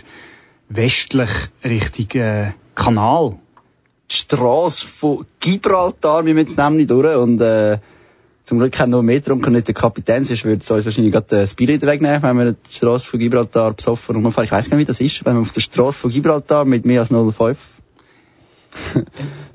westlich 0.70 1.30
Richtung 1.64 2.22
äh, 2.22 2.52
Kanal. 2.76 3.36
die 4.10 4.16
Strasse 4.16 4.88
von 4.88 5.26
Gibraltar, 5.40 6.26
wie 6.26 6.36
wir 6.36 6.42
jetzt 6.42 6.58
nämlich 6.58 6.88
durch, 6.88 7.16
und, 7.16 7.40
äh, 7.42 7.78
zum 8.44 8.58
Glück 8.58 8.80
haben 8.80 8.92
wir 8.92 8.98
noch 8.98 9.04
mehr 9.04 9.20
getrunken, 9.20 9.54
nicht 9.54 9.68
der 9.68 9.76
Kapitän, 9.76 10.24
sonst 10.24 10.44
würde 10.44 10.62
es 10.64 10.72
uns 10.72 10.86
wahrscheinlich 10.86 11.14
gerade 11.14 11.42
äh, 11.42 11.46
den 11.56 11.82
Weg 11.82 12.02
nehmen, 12.02 12.24
wenn 12.24 12.38
wir 12.38 12.54
die 12.54 12.76
Strasse 12.76 13.08
von 13.08 13.20
Gibraltar 13.20 13.74
besoffen 13.74 14.16
rumfahren. 14.16 14.46
Ich 14.46 14.52
weiss 14.52 14.70
gar 14.70 14.78
nicht, 14.78 14.88
wie 14.88 14.92
das 14.92 15.02
ist, 15.02 15.24
wenn 15.26 15.34
man 15.34 15.44
auf 15.44 15.52
der 15.52 15.62
Strasse 15.62 16.00
von 16.00 16.10
Gibraltar 16.10 16.66
mit 16.66 16.86
mehr 16.86 17.02
als 17.02 17.12
0,5 17.12 17.58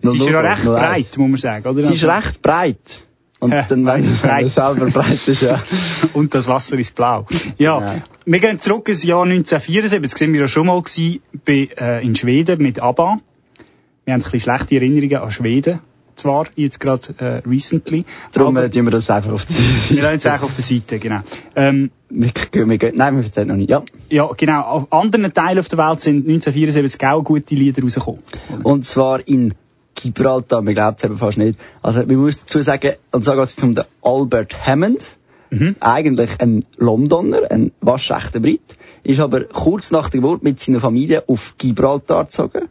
Sie 0.03 0.17
ist 0.17 0.27
ja 0.29 0.41
0,05, 0.43 0.43
recht 0.43 0.63
0,1. 0.63 0.75
breit, 0.75 1.19
muss 1.19 1.29
man 1.31 1.37
sagen, 1.37 1.69
oder? 1.69 1.85
Sie 1.85 1.95
ist 1.95 2.05
recht 2.05 2.43
breit. 2.43 3.09
Und 3.41 3.53
Ja, 3.53 3.63
dann, 3.63 3.85
wenn, 3.85 4.05
wenn 4.05 4.17
breit. 4.17 4.41
man 4.43 4.49
selber 4.49 4.87
breit 4.87 5.29
ist, 5.29 5.43
ja. 5.43 5.63
Und 6.15 6.35
das 6.35 6.47
Wasser 6.49 6.79
ist 6.79 6.95
blau. 6.95 7.27
Ja, 7.59 7.81
Ja. 7.81 7.95
wir 8.25 8.39
gehen 8.39 8.59
zurück 8.59 8.89
ins 8.89 9.03
Jahr 9.05 9.25
1974. 9.25 10.01
Das 10.03 10.13
sind 10.13 10.33
wir 10.33 10.41
ja 10.43 10.49
schon 10.49 10.67
mal 10.67 10.81
gewesen, 10.81 11.21
bei, 11.45 11.69
äh, 11.79 12.05
in 12.05 12.15
Schweden 12.17 12.63
mit 12.63 12.81
ABBA. 12.81 13.19
Wir 14.05 14.15
haben 14.15 14.21
ein 14.21 14.23
bisschen 14.23 14.41
schlechte 14.41 14.75
Erinnerungen 14.77 15.17
an 15.17 15.31
Schweden. 15.31 15.81
Zwar, 16.17 16.47
jetzt 16.55 16.79
gerade 16.79 17.13
äh, 17.19 17.49
recently. 17.49 18.05
Darum 18.33 18.57
aber 18.57 18.67
äh, 18.67 18.71
tun 18.71 18.85
wir 18.85 18.93
das 18.93 19.11
einfach 19.11 19.33
auf 19.33 19.47
die 19.47 19.55
wir 19.97 20.03
lassen 20.05 20.15
es 20.17 20.27
eigentlich 20.27 20.43
auf 20.43 20.55
der 20.55 20.63
Seite, 20.65 20.99
genau. 21.01 21.21
Ähm, 21.57 21.91
wir, 22.09 22.31
wir, 22.53 22.79
gehen- 22.79 22.97
Nein, 22.97 23.17
wir 23.17 23.25
erzählen 23.25 23.49
noch 23.49 23.57
nicht. 23.57 23.69
Ja. 23.71 23.83
ja, 24.11 24.31
genau. 24.37 24.61
Auf 24.63 24.93
anderen 24.93 25.35
Teilen 25.35 25.59
auf 25.59 25.67
der 25.67 25.79
Welt 25.79 26.01
sind 26.03 26.19
1974 26.29 27.05
auch 27.09 27.23
gute 27.25 27.57
Lieder 27.57 27.83
rausgekommen. 27.83 28.21
Und 28.63 28.87
zwar 28.87 29.27
in 29.27 29.55
Gibraltar, 29.95 30.63
man 30.63 30.75
glaubt 30.75 30.99
es 30.99 31.05
eben 31.05 31.19
fast 31.19 31.39
nicht. 31.39 31.59
Also, 31.83 32.01
man 32.01 32.17
muss 32.17 32.39
dazu 32.39 32.61
sagen, 32.61 32.95
und 33.13 33.25
zwar 33.25 33.37
geht 33.37 33.45
es 33.45 33.63
um 33.63 33.75
den 33.75 33.85
Albert 34.03 34.67
Hammond. 34.67 35.17
Mhm. 35.51 35.77
Eigentlich 35.81 36.41
ein 36.41 36.65
Londoner, 36.77 37.51
ein 37.51 37.73
waschechter 37.81 38.41
Brit. 38.41 38.77
Ist 39.05 39.21
aber 39.21 39.45
kurz 39.45 39.91
nach 39.91 40.09
der 40.09 40.21
Geburt 40.21 40.43
mit 40.43 40.61
seiner 40.61 40.81
Familie 40.81 41.25
auf 41.29 41.55
Gibraltar 41.59 42.25
gezogen. 42.25 42.69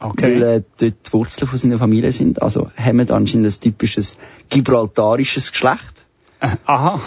Okay. 0.00 0.40
Weil 0.40 0.42
äh, 0.42 0.62
dort 0.78 0.94
die 1.06 1.12
Wurzeln 1.12 1.48
von 1.48 1.58
seiner 1.58 1.78
Familie 1.78 2.12
sind. 2.12 2.42
Also 2.42 2.70
Hammond 2.76 3.10
anscheinend 3.10 3.46
ein 3.46 3.60
typisches 3.60 4.16
gibraltarisches 4.48 5.52
Geschlecht. 5.52 6.06
Äh, 6.40 6.56
aha. 6.66 7.00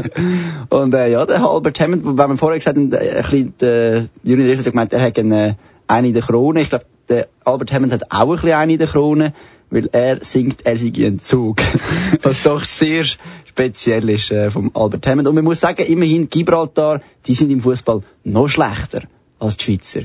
Und 0.70 0.94
äh, 0.94 1.12
ja, 1.12 1.26
der 1.26 1.44
Albert 1.44 1.78
Hammond, 1.80 2.04
wenn 2.04 2.16
man 2.16 2.36
vorher 2.36 2.58
gesagt 2.58 2.76
hat, 2.76 2.92
äh, 2.92 3.16
ein 3.16 3.22
bisschen, 3.22 3.54
der 3.60 4.08
Jürgen 4.24 4.46
Drees 4.46 4.58
hat 4.58 4.72
gemeint, 4.72 4.92
er 4.92 5.02
hat 5.02 5.18
eine, 5.18 5.56
eine 5.86 6.08
in 6.08 6.14
der 6.14 6.22
Krone. 6.22 6.62
Ich 6.62 6.70
glaube, 6.70 6.86
der 7.08 7.28
Albert 7.44 7.72
Hammond 7.72 7.92
hat 7.92 8.10
auch 8.10 8.42
ein 8.42 8.52
eine 8.52 8.72
in 8.72 8.78
der 8.78 8.88
Krone, 8.88 9.34
weil 9.70 9.88
er 9.92 10.24
singt, 10.24 10.64
er 10.64 10.76
sei 10.76 10.92
ein 11.06 11.18
Zug. 11.18 11.58
Was 12.22 12.42
doch 12.42 12.64
sehr 12.64 13.04
speziell 13.46 14.08
ist 14.08 14.30
äh, 14.30 14.50
vom 14.50 14.70
Albert 14.74 15.06
Hammond. 15.06 15.28
Und 15.28 15.34
man 15.34 15.44
muss 15.44 15.60
sagen, 15.60 15.84
immerhin 15.86 16.30
Gibraltar, 16.30 17.02
die 17.26 17.34
sind 17.34 17.50
im 17.50 17.60
Fußball 17.60 18.02
noch 18.24 18.48
schlechter 18.48 19.02
als 19.38 19.56
die 19.56 19.64
Schweizer. 19.64 20.02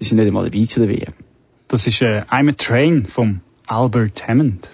Die 0.00 0.04
sind 0.04 0.18
nicht 0.18 0.26
einmal 0.26 0.44
dabei 0.44 0.58
gewesen, 0.58 0.86
der 0.86 0.88
WM. 0.88 1.14
Das 1.68 1.86
ist 1.86 2.02
äh, 2.02 2.22
I'm 2.30 2.50
a 2.50 2.52
Train 2.52 3.06
vom 3.06 3.40
Albert 3.66 4.28
Hammond. 4.28 4.68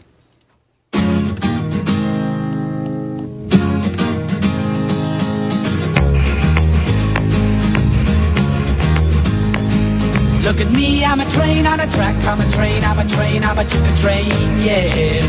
Look 10.50 10.62
at 10.62 10.72
me, 10.72 11.04
I'm 11.04 11.20
a 11.20 11.30
train 11.30 11.64
on 11.64 11.78
a 11.78 11.86
track, 11.86 12.16
I'm 12.24 12.40
a 12.40 12.50
train, 12.50 12.82
I'm 12.82 12.98
a 12.98 13.08
train, 13.08 13.44
I'm 13.44 13.56
a 13.56 13.64
chicken 13.64 13.96
train, 13.98 14.26
yeah. 14.60 15.22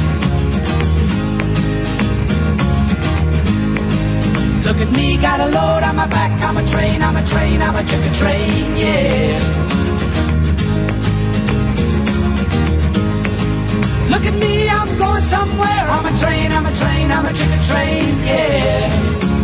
Look 4.66 4.78
at 4.82 4.92
me, 4.92 5.18
got 5.18 5.40
a 5.40 5.46
load 5.46 5.84
on 5.84 5.96
my 5.96 6.08
back, 6.08 6.32
I'm 6.42 6.58
a 6.58 6.68
train, 6.68 7.04
I'm 7.04 7.16
a 7.16 7.24
train, 7.28 7.62
I'm 7.62 7.76
a 7.76 7.84
chicken 7.84 8.14
train, 8.16 8.78
yeah. 8.78 9.38
Look 14.10 14.26
at 14.26 14.34
me, 14.42 14.70
I'm 14.70 14.98
going 14.98 15.22
somewhere, 15.22 15.84
I'm 15.96 16.06
a 16.08 16.18
train, 16.18 16.52
I'm 16.52 16.66
a 16.66 16.74
train, 16.74 17.12
I'm 17.12 17.26
a 17.28 17.32
chicken 17.32 17.64
train, 17.70 18.24
yeah. 18.26 19.41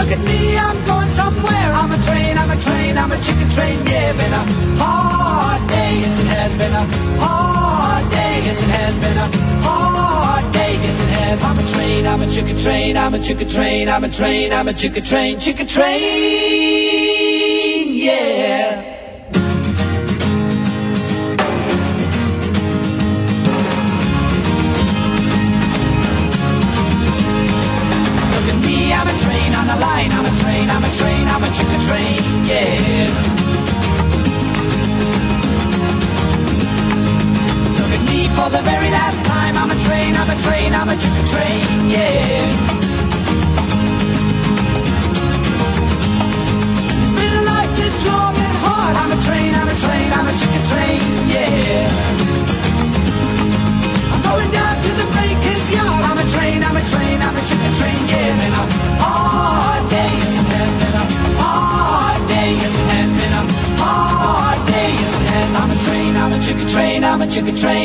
Look 0.00 0.12
at 0.12 0.24
me, 0.24 0.56
I'm 0.56 0.80
going 0.86 1.10
somewhere. 1.10 1.72
I'm 1.76 1.92
a 1.92 1.98
train, 2.02 2.38
I'm 2.38 2.50
a 2.50 2.56
train, 2.56 2.96
I'm 2.96 3.12
a 3.12 3.20
chicken 3.20 3.50
train. 3.50 3.84
Yeah, 3.84 4.12
been 4.16 4.32
a 4.32 4.44
hard 4.80 5.68
day, 5.68 6.00
yes 6.00 6.18
it 6.18 6.26
has 6.26 6.54
been 6.56 6.72
a 6.72 6.86
hard 7.20 8.10
day, 8.10 8.40
yes 8.46 8.62
it 8.62 8.70
has 8.70 8.96
been 8.96 9.18
a 9.18 9.28
hard 9.60 10.52
day, 10.54 10.72
yes 10.72 11.00
it 11.04 11.10
has. 11.10 11.44
I'm 11.44 11.58
a 11.58 11.62
train, 11.68 12.06
I'm 12.06 12.22
a 12.22 12.26
chicken 12.26 12.56
train, 12.56 12.96
I'm 12.96 13.12
a 13.12 13.18
chicken 13.18 13.50
train, 13.50 13.90
I'm 13.90 14.02
a 14.02 14.08
train, 14.08 14.54
I'm 14.54 14.68
a 14.68 14.72
chicken 14.72 15.04
train, 15.04 15.38
chicken 15.38 15.66
train. 15.66 15.98
Yeah. 17.92 18.99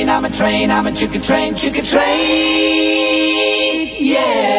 Train, 0.05 0.17
I'm 0.17 0.25
a 0.25 0.29
train, 0.29 0.71
I'm 0.71 0.85
a 0.85 0.91
chicken 0.91 1.21
train, 1.21 1.55
chicken 1.55 1.83
train, 1.83 2.05
yeah. 3.99 4.54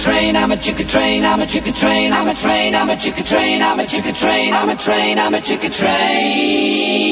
train, 0.00 0.36
I'm 0.36 0.50
a 0.50 0.56
chicken 0.56 0.86
train, 0.86 1.24
I'm 1.24 1.40
a 1.40 1.46
chicken 1.46 1.74
train, 1.74 2.12
I'm 2.12 2.28
a 2.28 2.34
train, 2.34 2.74
I'm 2.74 2.88
a 2.88 2.96
chicken 2.96 3.24
train, 3.24 3.62
I'm 3.62 3.78
a 3.78 3.86
chicken 3.86 4.14
train, 4.14 4.54
I'm 4.54 4.68
a 4.68 4.76
train, 4.76 5.18
I'm 5.18 5.34
a 5.34 5.40
chicken 5.40 5.70
train. 5.70 7.10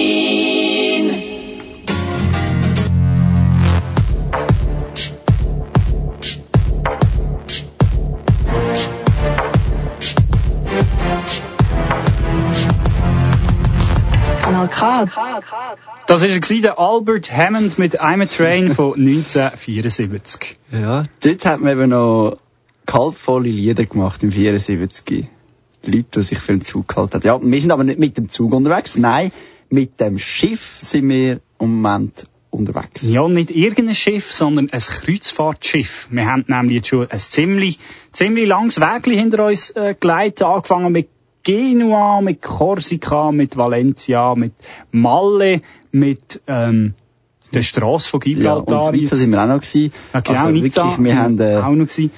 Das 16.06 16.22
war 16.22 16.60
der 16.60 16.78
Albert 16.78 17.30
Hammond 17.30 17.78
mit 17.78 18.00
I'm 18.00 18.22
a 18.22 18.26
Train 18.26 18.74
von 18.74 18.94
1974. 18.96 20.56
Ja, 20.72 21.04
dort 21.22 21.44
hat 21.44 21.60
man 21.60 21.72
eben 21.72 21.90
noch 21.90 22.38
kaltvolle 22.88 23.50
Lieder 23.50 23.84
gemacht 23.84 24.22
im 24.22 24.32
74. 24.32 25.26
Leute, 25.84 26.04
die 26.14 26.22
sich 26.22 26.38
für 26.38 26.52
den 26.52 26.62
Zug 26.62 26.88
gehalten 26.88 27.14
haben. 27.14 27.22
Ja, 27.26 27.40
wir 27.40 27.60
sind 27.60 27.70
aber 27.70 27.84
nicht 27.84 27.98
mit 27.98 28.16
dem 28.16 28.30
Zug 28.30 28.52
unterwegs, 28.52 28.96
nein, 28.96 29.30
mit 29.68 30.00
dem 30.00 30.18
Schiff 30.18 30.78
sind 30.80 31.08
wir 31.10 31.40
im 31.60 31.82
Moment 31.82 32.26
unterwegs. 32.50 33.12
Ja, 33.12 33.28
nicht 33.28 33.50
irgendein 33.50 33.94
Schiff, 33.94 34.32
sondern 34.32 34.70
ein 34.70 34.80
Kreuzfahrtschiff. 34.80 36.08
Wir 36.10 36.24
haben 36.24 36.46
nämlich 36.48 36.76
jetzt 36.76 36.88
schon 36.88 37.10
ein 37.10 37.18
ziemlich, 37.18 37.78
ziemlich 38.12 38.46
langes 38.46 38.80
Weg 38.80 39.04
hinter 39.04 39.46
uns 39.46 39.68
äh, 39.70 39.94
geleitet, 39.98 40.42
angefangen 40.42 40.90
mit 40.90 41.08
Genua, 41.42 42.22
mit 42.22 42.40
Korsika, 42.40 43.32
mit 43.32 43.56
Valencia, 43.58 44.34
mit 44.34 44.54
Malle, 44.92 45.60
mit 45.92 46.40
ähm, 46.46 46.94
der 47.52 47.62
Straße 47.62 48.08
von 48.08 48.20
Ja, 48.24 48.34
Gibraltar. 48.34 48.88
und 48.88 48.94
in 48.94 49.00
Nizza 49.02 49.16
sind 49.16 49.32
wir 49.32 49.42
auch 49.42 49.46
noch 49.46 49.60
gewesen. 49.60 49.92
Ja, 50.14 50.20
genau, 50.20 50.38
also 50.38 50.50
Nizza 50.50 50.84
wirklich, 50.84 51.04
wir 51.04 51.18
haben 51.18 51.38
äh, 51.38 51.56
auch 51.56 51.70
noch 51.70 51.86
gewesen. 51.86 52.10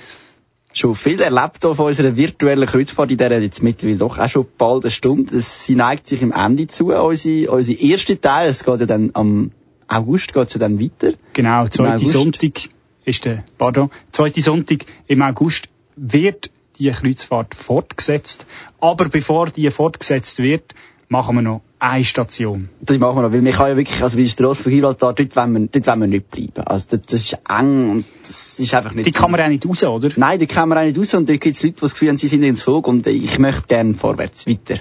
Schon 0.73 0.95
viel 0.95 1.21
erlebt 1.21 1.62
von 1.62 1.79
unserer 1.79 2.16
virtuellen 2.16 2.66
Kreuzfahrt, 2.66 3.11
in 3.11 3.18
der 3.18 3.41
jetzt 3.43 3.62
mittlerweile 3.62 3.99
doch 3.99 4.18
auch 4.18 4.29
schon 4.29 4.47
bald 4.57 4.85
eine 4.85 4.91
Stunde. 4.91 5.41
Sie 5.41 5.75
neigt 5.75 6.07
sich 6.07 6.23
im 6.23 6.33
Ende 6.33 6.66
zu, 6.66 6.93
unsere, 6.93 7.51
unsere 7.51 7.81
erste 7.81 8.21
Teil. 8.21 8.49
Es 8.49 8.64
geht 8.64 8.81
ja 8.81 8.87
dann 8.87 9.11
am 9.14 9.51
August 9.89 10.33
geht's 10.33 10.55
ja 10.55 10.61
dann 10.61 10.81
weiter. 10.81 11.14
Genau, 11.33 11.66
zweite. 11.66 12.07
Sonntag 12.07 12.68
ist 13.05 13.25
der, 13.25 13.45
pardon, 13.59 13.91
zweite 14.12 14.41
Sonntag 14.41 14.85
im 15.09 15.23
August 15.23 15.68
wird 15.97 16.51
die 16.79 16.91
Kreuzfahrt 16.91 17.55
fortgesetzt. 17.55 18.47
Aber 18.81 19.09
bevor 19.09 19.47
die 19.47 19.68
fortgesetzt 19.71 20.39
wird, 20.39 20.75
machen 21.09 21.37
wir 21.37 21.43
noch 21.43 21.62
eine 21.81 22.05
Station. 22.05 22.68
Das 22.81 22.99
machen 22.99 23.16
wir 23.16 23.22
noch, 23.22 23.33
weil 23.33 23.43
wir 23.45 23.53
kann 23.53 23.68
ja 23.70 23.76
wirklich, 23.76 24.03
also 24.03 24.16
wie 24.18 24.24
die 24.24 24.28
Strasse 24.28 24.62
von 24.62 24.70
Gibraltar, 24.72 25.14
dort 25.14 25.35
wollen 25.35 25.53
wir, 25.55 25.68
dort 25.68 25.87
wollen 25.87 26.01
wir 26.03 26.07
nicht 26.09 26.31
bleiben. 26.31 26.61
Also 26.66 26.97
das, 26.97 27.01
das 27.07 27.20
ist 27.22 27.39
eng 27.49 27.91
und 27.91 28.05
das 28.22 28.59
ist 28.59 28.74
einfach 28.74 28.93
nicht... 28.95 29.07
Die 29.07 29.11
kann 29.12 29.31
man 29.31 29.41
auch 29.41 29.49
nicht 29.49 29.66
raus, 29.66 29.83
oder? 29.83 30.11
Nein, 30.16 30.39
die 30.39 30.47
kann 30.47 30.68
man 30.68 30.78
auch 30.78 30.83
nicht 30.83 30.99
raus 30.99 31.14
und 31.14 31.28
dort 31.28 31.41
gibt 31.41 31.57
es 31.57 31.62
Leute, 31.62 31.76
die 31.76 31.81
das 31.81 31.93
Gefühl 31.93 32.09
haben, 32.11 32.18
sie 32.18 32.28
sind 32.28 32.43
ins 32.43 32.62
Flug 32.62 32.87
und 32.87 33.07
ich 33.07 33.39
möchte 33.39 33.62
gerne 33.66 33.95
vorwärts, 33.95 34.47
weiter. 34.47 34.81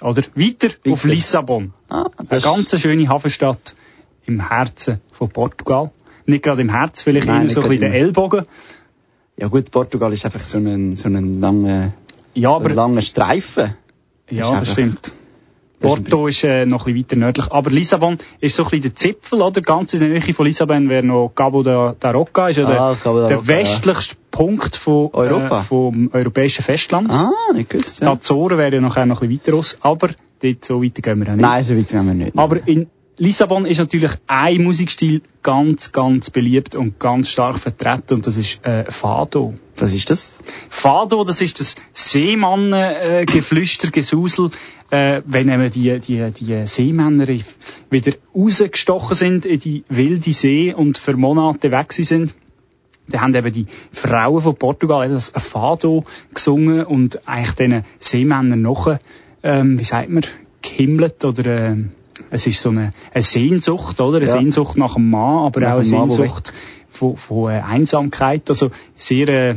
Oder? 0.00 0.22
Weiter, 0.34 0.68
auf 0.90 1.04
Lissabon. 1.04 1.72
Ah, 1.88 2.06
Eine 2.16 2.28
das 2.28 2.42
ganz 2.44 2.78
schöne 2.80 3.08
Hafenstadt 3.08 3.74
im 4.26 4.48
Herzen 4.48 5.00
von 5.12 5.28
Portugal. 5.30 5.90
Nicht 6.26 6.44
gerade 6.44 6.62
im 6.62 6.68
Herz, 6.70 7.02
vielleicht 7.02 7.26
Nein, 7.26 7.44
nicht 7.44 7.52
so 7.54 7.62
ein 7.62 7.68
bisschen 7.68 7.80
der 7.80 7.88
im- 7.90 7.94
Ellbogen. 8.06 8.44
Ja 9.36 9.46
gut, 9.48 9.70
Portugal 9.70 10.12
ist 10.12 10.24
einfach 10.24 10.40
so 10.42 10.58
ein, 10.58 10.94
so 10.96 11.08
ein 11.08 11.40
langer, 11.40 11.92
Ja, 12.34 12.50
so 12.50 12.56
aber 12.56 12.68
ein 12.70 12.74
langer 12.74 13.02
Streifen. 13.02 13.74
Ja, 14.30 14.50
das 14.50 14.60
einfach- 14.60 14.72
stimmt. 14.72 15.12
Porto 15.80 16.26
ist 16.26 16.44
äh, 16.44 16.66
noch 16.66 16.86
ein 16.86 16.94
bisschen 16.94 17.04
weiter 17.04 17.16
nördlich. 17.16 17.46
Aber 17.50 17.70
Lissabon 17.70 18.18
ist 18.40 18.56
so 18.56 18.64
ein 18.64 18.70
bisschen 18.70 18.82
der 18.82 18.94
Zipfel, 18.96 19.42
oder? 19.42 19.60
Ganz 19.60 19.94
in 19.94 20.00
der 20.00 20.08
Nähe 20.08 20.34
von 20.34 20.46
Lissabon 20.46 20.88
wäre 20.88 21.04
noch 21.06 21.32
Cabo 21.34 21.62
da, 21.62 21.94
da 21.98 22.10
Roca, 22.10 22.48
ist 22.48 22.56
ja 22.56 22.66
der, 22.66 22.80
Ah, 22.80 22.96
Cabo 23.02 23.20
da 23.20 23.28
der 23.28 23.36
Roca, 23.38 23.52
ja. 23.52 23.58
westlichste 23.60 24.16
Punkt 24.30 24.76
von, 24.76 25.10
Europa. 25.12 25.60
Äh, 25.60 25.62
vom 25.64 26.10
europäischen 26.12 26.62
Festland. 26.62 27.10
Ah, 27.10 27.30
nicht 27.54 27.70
gewusst, 27.70 28.00
Die 28.00 28.04
ja. 28.04 28.12
Azoren 28.12 28.58
wären 28.58 28.74
ja 28.74 28.80
nachher 28.80 29.06
noch 29.06 29.22
ein 29.22 29.28
bisschen 29.28 29.46
weiter 29.52 29.58
aus, 29.58 29.78
aber 29.80 30.10
dort 30.42 30.64
so 30.64 30.82
weiter 30.82 31.02
gehen 31.02 31.20
wir 31.20 31.28
auch 31.32 31.36
nicht. 31.36 31.42
Nein, 31.42 31.62
so 31.62 31.76
weit 31.76 31.88
gehen 31.88 32.06
wir 32.06 32.14
nicht. 32.14 32.38
Aber 32.38 32.66
in 32.66 32.88
Lissabon 33.20 33.66
ist 33.66 33.78
natürlich 33.78 34.12
ein 34.28 34.62
Musikstil 34.62 35.22
ganz, 35.42 35.90
ganz 35.90 36.30
beliebt 36.30 36.76
und 36.76 37.00
ganz 37.00 37.30
stark 37.30 37.58
vertreten 37.58 38.14
und 38.14 38.26
das 38.28 38.36
ist 38.36 38.64
äh, 38.64 38.90
Fado. 38.92 39.54
Was 39.76 39.92
ist 39.92 40.10
das? 40.10 40.38
Fado, 40.68 41.24
das 41.24 41.40
ist 41.40 41.58
das 41.58 41.74
Seemannen-Geflüster, 41.92 43.88
äh, 43.88 43.90
Gesusel, 43.90 44.50
äh, 44.90 45.22
wenn 45.26 45.48
eben 45.48 45.68
die, 45.70 45.98
die, 45.98 46.30
die 46.30 46.66
Seemänner 46.66 47.26
wieder 47.90 48.12
rausgestochen 48.36 49.16
sind 49.16 49.46
in 49.46 49.58
die 49.58 49.84
wilde 49.88 50.32
See 50.32 50.72
und 50.72 50.96
für 50.96 51.16
Monate 51.16 51.72
weg 51.72 51.92
sind. 51.92 52.34
Da 53.08 53.20
haben 53.20 53.34
eben 53.34 53.52
die 53.52 53.66
Frauen 53.90 54.42
von 54.42 54.54
Portugal 54.54 55.08
das 55.08 55.30
Fado 55.30 56.04
gesungen 56.32 56.84
und 56.84 57.26
eigentlich 57.26 57.56
diesen 57.56 57.84
Seemännern 57.98 58.62
noch, 58.62 58.96
ähm, 59.42 59.76
wie 59.76 59.84
sagt 59.84 60.08
man, 60.08 60.22
gehimmelt 60.62 61.24
oder, 61.24 61.46
ähm, 61.46 61.92
es 62.30 62.46
ist 62.46 62.60
so 62.60 62.70
eine, 62.70 62.90
eine 63.12 63.22
Sehnsucht, 63.22 64.00
oder? 64.00 64.18
Eine 64.18 64.26
Ja. 64.26 64.32
Sehnsucht 64.32 64.76
nach 64.76 64.96
einem 64.96 65.10
Mann, 65.10 65.46
aber 65.46 65.60
Nach 65.60 65.70
auch 65.70 65.74
eine 65.76 65.84
Sehnsucht 65.84 66.52
von, 66.88 67.16
von 67.16 67.50
äh, 67.50 67.60
Einsamkeit. 67.60 68.48
Also 68.48 68.70
sehr 68.96 69.28
äh, 69.28 69.56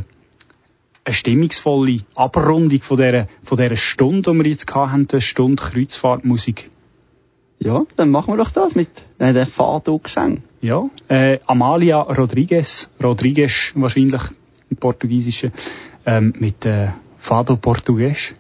eine 1.04 1.14
stimmungsvolle 1.14 2.00
Abrundung 2.16 2.82
von 2.82 2.98
dieser, 2.98 3.28
von 3.44 3.58
dieser 3.58 3.76
Stunde, 3.76 4.32
die 4.32 4.38
wir 4.38 4.48
jetzt 4.48 4.74
haben, 4.74 5.08
eine 5.12 5.22
Stunde 5.22 5.64
Kreuzfahrtmusik. 5.64 6.70
Ja, 7.60 7.84
dann 7.96 8.10
machen 8.10 8.34
wir 8.34 8.38
doch 8.38 8.52
das 8.52 8.74
mit 8.74 8.90
äh, 9.20 9.34
dem 9.34 9.46
Fado-Gesang. 9.46 10.42
Ja, 10.62 10.84
äh, 11.10 11.40
Amalia 11.46 12.02
Rodriguez, 12.02 12.90
Rodriguez 13.02 13.72
wahrscheinlich 13.76 14.22
im 14.70 14.78
Portugiesischen, 14.78 15.52
ähm, 16.06 16.34
mit 16.40 16.66
äh, 16.66 16.90
Fado 17.18 17.58
Portugues. 17.58 18.34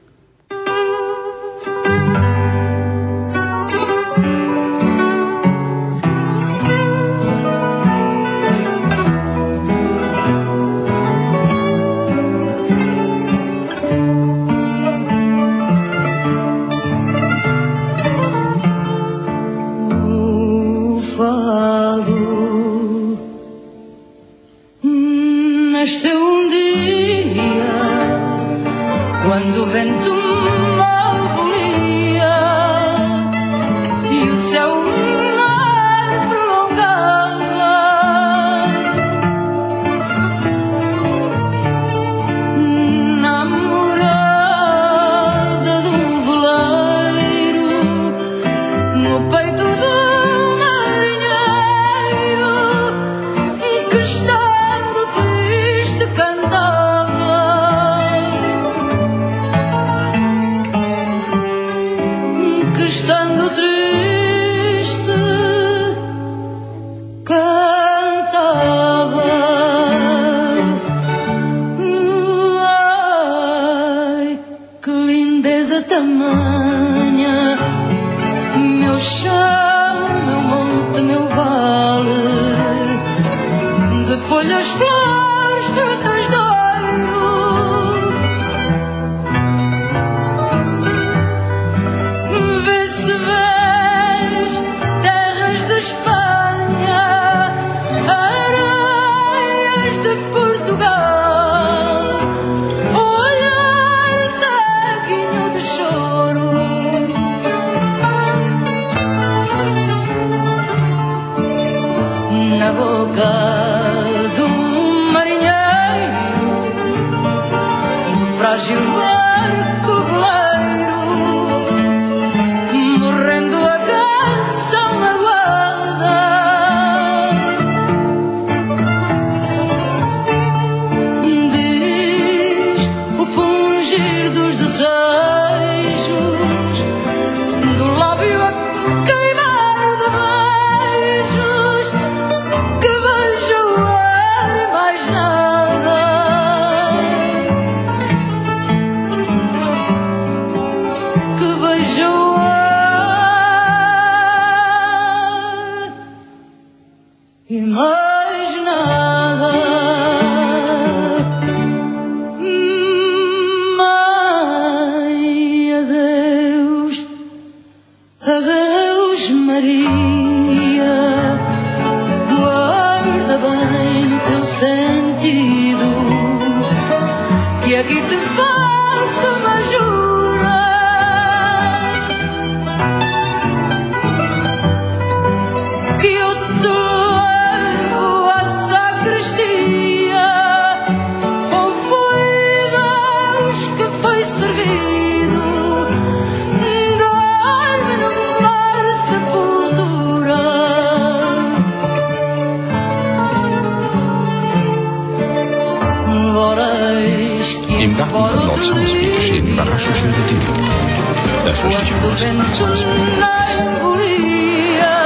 누른 212.02 213.82
우리야. 213.82 215.01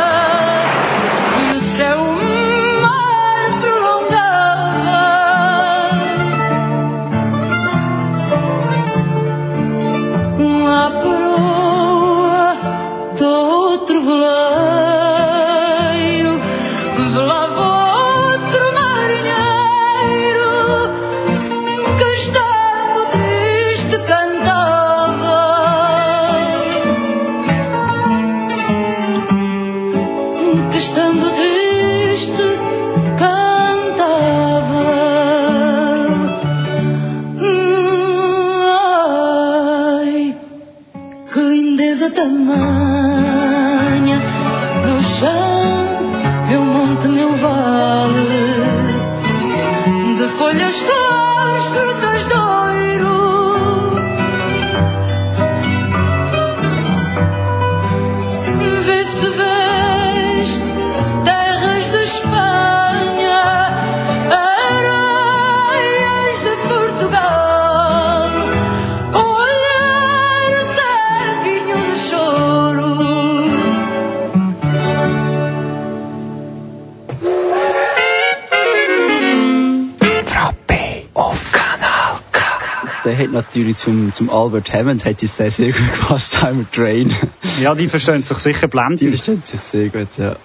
Der 83.15 83.23
hat 83.23 83.31
natürlich 83.31 83.77
zum, 83.77 84.11
zum 84.11 84.29
Albert 84.29 84.73
Hammond 84.73 85.05
hat 85.05 85.23
es 85.23 85.37
sehr, 85.37 85.49
sehr 85.49 85.71
gut 85.71 85.93
gepasst, 85.93 86.37
Timer 86.41 86.65
Train. 86.69 87.13
Ja, 87.61 87.73
die 87.73 87.87
verstehen 87.87 88.23
sich 88.23 88.37
sicher 88.39 88.67
Die 88.67 88.71
blendend. 88.71 88.99
verstehen 89.09 89.41
sich 89.41 89.61
sehr 89.61 89.87
gut, 89.87 90.09
ja. 90.17 90.35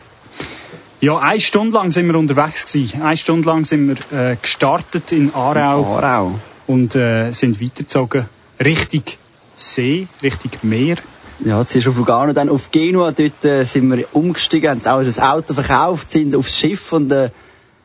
Ja, 1.01 1.19
eine 1.19 1.41
Stunde 1.41 1.75
lang 1.75 1.91
sind 1.91 2.07
wir 2.07 2.17
unterwegs 2.17 2.65
gewesen. 2.73 3.03
Eine 3.03 3.17
Stunde 3.17 3.47
lang 3.49 3.65
sind 3.65 3.89
wir 4.13 4.19
äh, 4.33 4.37
gestartet 4.41 5.11
in 5.11 5.35
Aarau 5.35 5.97
Aarau. 5.97 6.39
und 6.69 6.95
äh, 6.95 7.33
sind 7.33 7.61
weitergezogen 7.61 8.29
Richtung 8.65 9.03
See, 9.57 10.07
Richtung 10.23 10.53
Meer. 10.63 10.99
Ja, 11.45 11.65
zuerst 11.67 11.89
auf 11.89 11.97
Lugano, 11.97 12.33
dann 12.35 12.51
auf 12.51 12.71
Genua. 12.71 13.11
Dort 13.11 13.45
äh, 13.45 13.65
sind 13.65 13.91
wir 13.91 14.05
umgestiegen, 14.13 14.71
haben 14.71 14.87
auch 14.87 15.03
das 15.03 15.19
Auto 15.19 15.55
verkauft, 15.55 16.13
sind 16.13 16.37
aufs 16.37 16.57
Schiff 16.57 16.93
und 16.93 17.11
äh, 17.11 17.31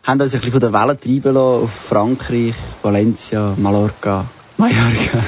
haben 0.03 0.21
uns 0.21 0.35
ein 0.35 0.41
bisschen 0.41 0.51
von 0.51 0.59
der 0.61 0.73
Welle 0.73 0.99
treiben 0.99 1.33
lassen 1.33 1.63
auf 1.63 1.71
Frankreich, 1.71 2.53
Valencia, 2.83 3.55
Mallorca, 3.57 4.25
Mallorca. 4.57 5.23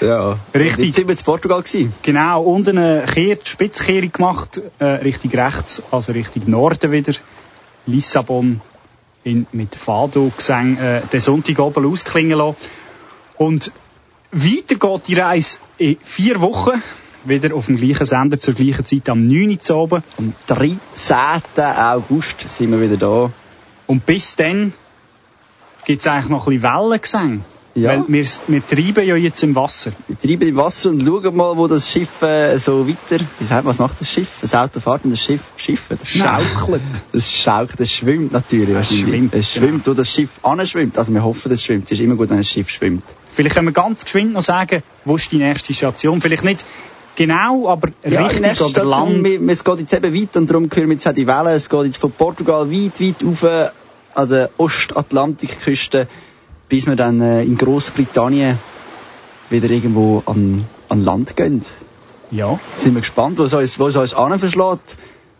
ja. 0.00 0.38
Richtig. 0.54 0.78
Und 0.78 0.84
Jetzt 0.84 0.94
sind 0.96 1.08
wir 1.08 1.16
in 1.16 1.24
Portugal 1.24 1.62
gewesen. 1.62 1.92
Genau, 2.02 2.42
unten 2.42 2.78
eine 2.78 3.06
Kehr, 3.06 3.36
die 3.36 3.48
Spitzkehrung 3.48 4.12
gemacht, 4.12 4.60
äh, 4.78 4.84
Richtung 4.84 5.30
rechts, 5.30 5.82
also 5.90 6.12
Richtung 6.12 6.50
Norden 6.50 6.90
wieder. 6.92 7.12
Lissabon 7.86 8.60
in, 9.24 9.46
mit 9.52 9.74
Fado 9.74 10.30
gesang, 10.36 10.76
äh, 10.78 11.02
den 11.12 11.20
Sonntag 11.20 11.58
oben 11.58 11.86
ausklingen 11.86 12.38
lassen. 12.38 12.56
Und 13.36 13.72
weiter 14.32 14.76
geht 14.76 15.08
die 15.08 15.14
Reise 15.14 15.58
in 15.78 15.96
vier 16.02 16.40
Wochen. 16.40 16.82
Wieder 17.24 17.54
auf 17.54 17.66
dem 17.66 17.76
gleichen 17.76 18.06
Sender 18.06 18.40
zur 18.40 18.54
gleichen 18.54 18.86
Zeit 18.86 19.08
am 19.10 19.26
9. 19.26 19.58
Uhr 19.68 19.76
oben. 19.76 20.02
Am 20.16 20.32
13. 20.46 21.42
August 21.56 22.48
sind 22.48 22.70
wir 22.70 22.80
wieder 22.80 22.96
da. 22.96 23.30
Und 23.86 24.06
bis 24.06 24.36
dann 24.36 24.72
gibt's 25.84 26.06
eigentlich 26.06 26.30
noch 26.30 26.46
ein 26.46 26.54
bisschen 26.54 26.62
Wellengesang. 26.62 27.44
Ja. 27.74 27.90
Weil 27.90 28.04
wir, 28.08 28.26
wir 28.48 28.66
treiben 28.66 29.06
ja 29.06 29.14
jetzt 29.14 29.42
im 29.44 29.54
Wasser. 29.54 29.92
Wir 30.08 30.18
treiben 30.18 30.48
im 30.48 30.56
Wasser 30.56 30.90
und 30.90 31.02
schauen 31.02 31.36
mal, 31.36 31.56
wo 31.56 31.68
das 31.68 31.88
Schiff 31.88 32.20
äh, 32.22 32.58
so 32.58 32.86
weiter... 32.88 33.24
Wie 33.38 33.44
sagt 33.44 33.64
man, 33.64 33.66
was 33.66 33.78
macht 33.78 34.00
das 34.00 34.10
Schiff? 34.10 34.38
Das 34.40 34.54
Auto 34.56 34.80
fährt 34.80 35.04
und 35.04 35.10
das 35.10 35.20
Schiff... 35.22 35.40
Schiff? 35.56 35.86
Das 35.88 36.06
Schaukelt. 36.06 36.82
Das 37.12 37.30
schaukelt, 37.32 37.78
das 37.78 37.92
schwimmt 37.92 38.32
natürlich. 38.32 38.76
Es 38.76 38.96
schwimmt, 38.96 39.34
Es 39.34 39.52
schwimmt, 39.52 39.86
wo 39.86 39.94
das 39.94 40.10
Schiff 40.10 40.30
anschwimmt. 40.42 40.98
Also 40.98 41.14
wir 41.14 41.22
hoffen, 41.22 41.48
das 41.48 41.62
schwimmt. 41.62 41.84
Es 41.84 41.92
ist 41.92 42.00
immer 42.00 42.16
gut, 42.16 42.30
wenn 42.30 42.38
ein 42.38 42.44
Schiff 42.44 42.68
schwimmt. 42.70 43.04
Vielleicht 43.32 43.54
können 43.54 43.68
wir 43.68 43.72
ganz 43.72 44.04
geschwind 44.04 44.32
noch 44.32 44.42
sagen, 44.42 44.82
wo 45.04 45.14
ist 45.14 45.30
die 45.30 45.38
nächste 45.38 45.72
Station? 45.72 46.20
Vielleicht 46.20 46.42
nicht 46.44 46.64
genau, 47.14 47.68
aber 47.68 47.90
Ja, 48.04 48.26
richtig 48.26 48.60
oder 48.60 48.84
Land. 48.84 49.24
wir- 49.24 49.40
es 49.48 49.62
geht 49.62 49.78
jetzt 49.78 49.94
eben 49.94 50.12
weit 50.14 50.36
und 50.36 50.50
darum 50.50 50.64
hören 50.74 50.88
wir 50.88 50.94
jetzt 50.94 51.06
auch 51.06 51.12
die 51.12 51.26
Wellen. 51.28 51.54
Es 51.54 51.68
geht 51.70 51.84
jetzt 51.84 51.98
von 51.98 52.10
Portugal 52.10 52.68
weit, 52.70 53.00
weit 53.00 53.24
rauf 53.24 53.70
an 54.14 54.28
der 54.28 54.50
Ostatlantikküste, 54.56 56.08
bis 56.70 56.86
wir 56.86 56.96
dann 56.96 57.20
äh, 57.20 57.42
in 57.42 57.58
Großbritannien 57.58 58.58
wieder 59.50 59.68
irgendwo 59.68 60.22
an, 60.24 60.66
an 60.88 61.04
Land 61.04 61.36
gehen. 61.36 61.62
Ja. 62.30 62.58
Sind 62.76 62.94
wir 62.94 63.00
gespannt, 63.00 63.38
wo 63.38 63.42
es 63.42 63.52
uns, 63.52 63.78
wo 63.78 63.88
es 63.88 63.96
uns 63.96 64.14
anverschlägt. 64.14 64.96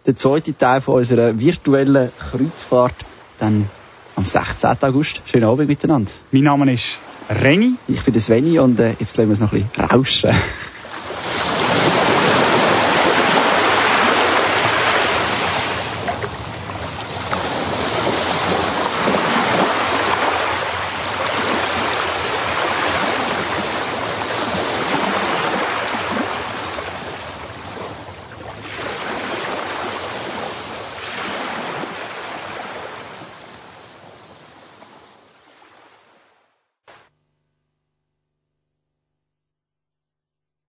Der 0.07 0.17
zweite 0.17 0.57
Teil 0.57 0.81
von 0.81 0.97
unserer 0.97 1.39
virtuellen 1.39 2.11
Kreuzfahrt 2.19 2.97
dann 3.39 3.71
am 4.17 4.25
16. 4.25 4.77
August. 4.83 5.23
Schönen 5.25 5.45
Abend 5.45 5.69
miteinander. 5.69 6.11
Mein 6.33 6.43
Name 6.43 6.73
ist 6.73 6.99
Reni. 7.31 7.75
Ich 7.87 8.03
bin 8.03 8.13
der 8.13 8.21
Sveni 8.21 8.59
und 8.59 8.81
äh, 8.81 8.97
jetzt 8.99 9.17
lassen 9.17 9.29
wir 9.29 9.35
es 9.35 9.41
noch 9.41 9.53
ein 9.53 9.63
bisschen 9.63 9.85
rauschen. 9.85 10.31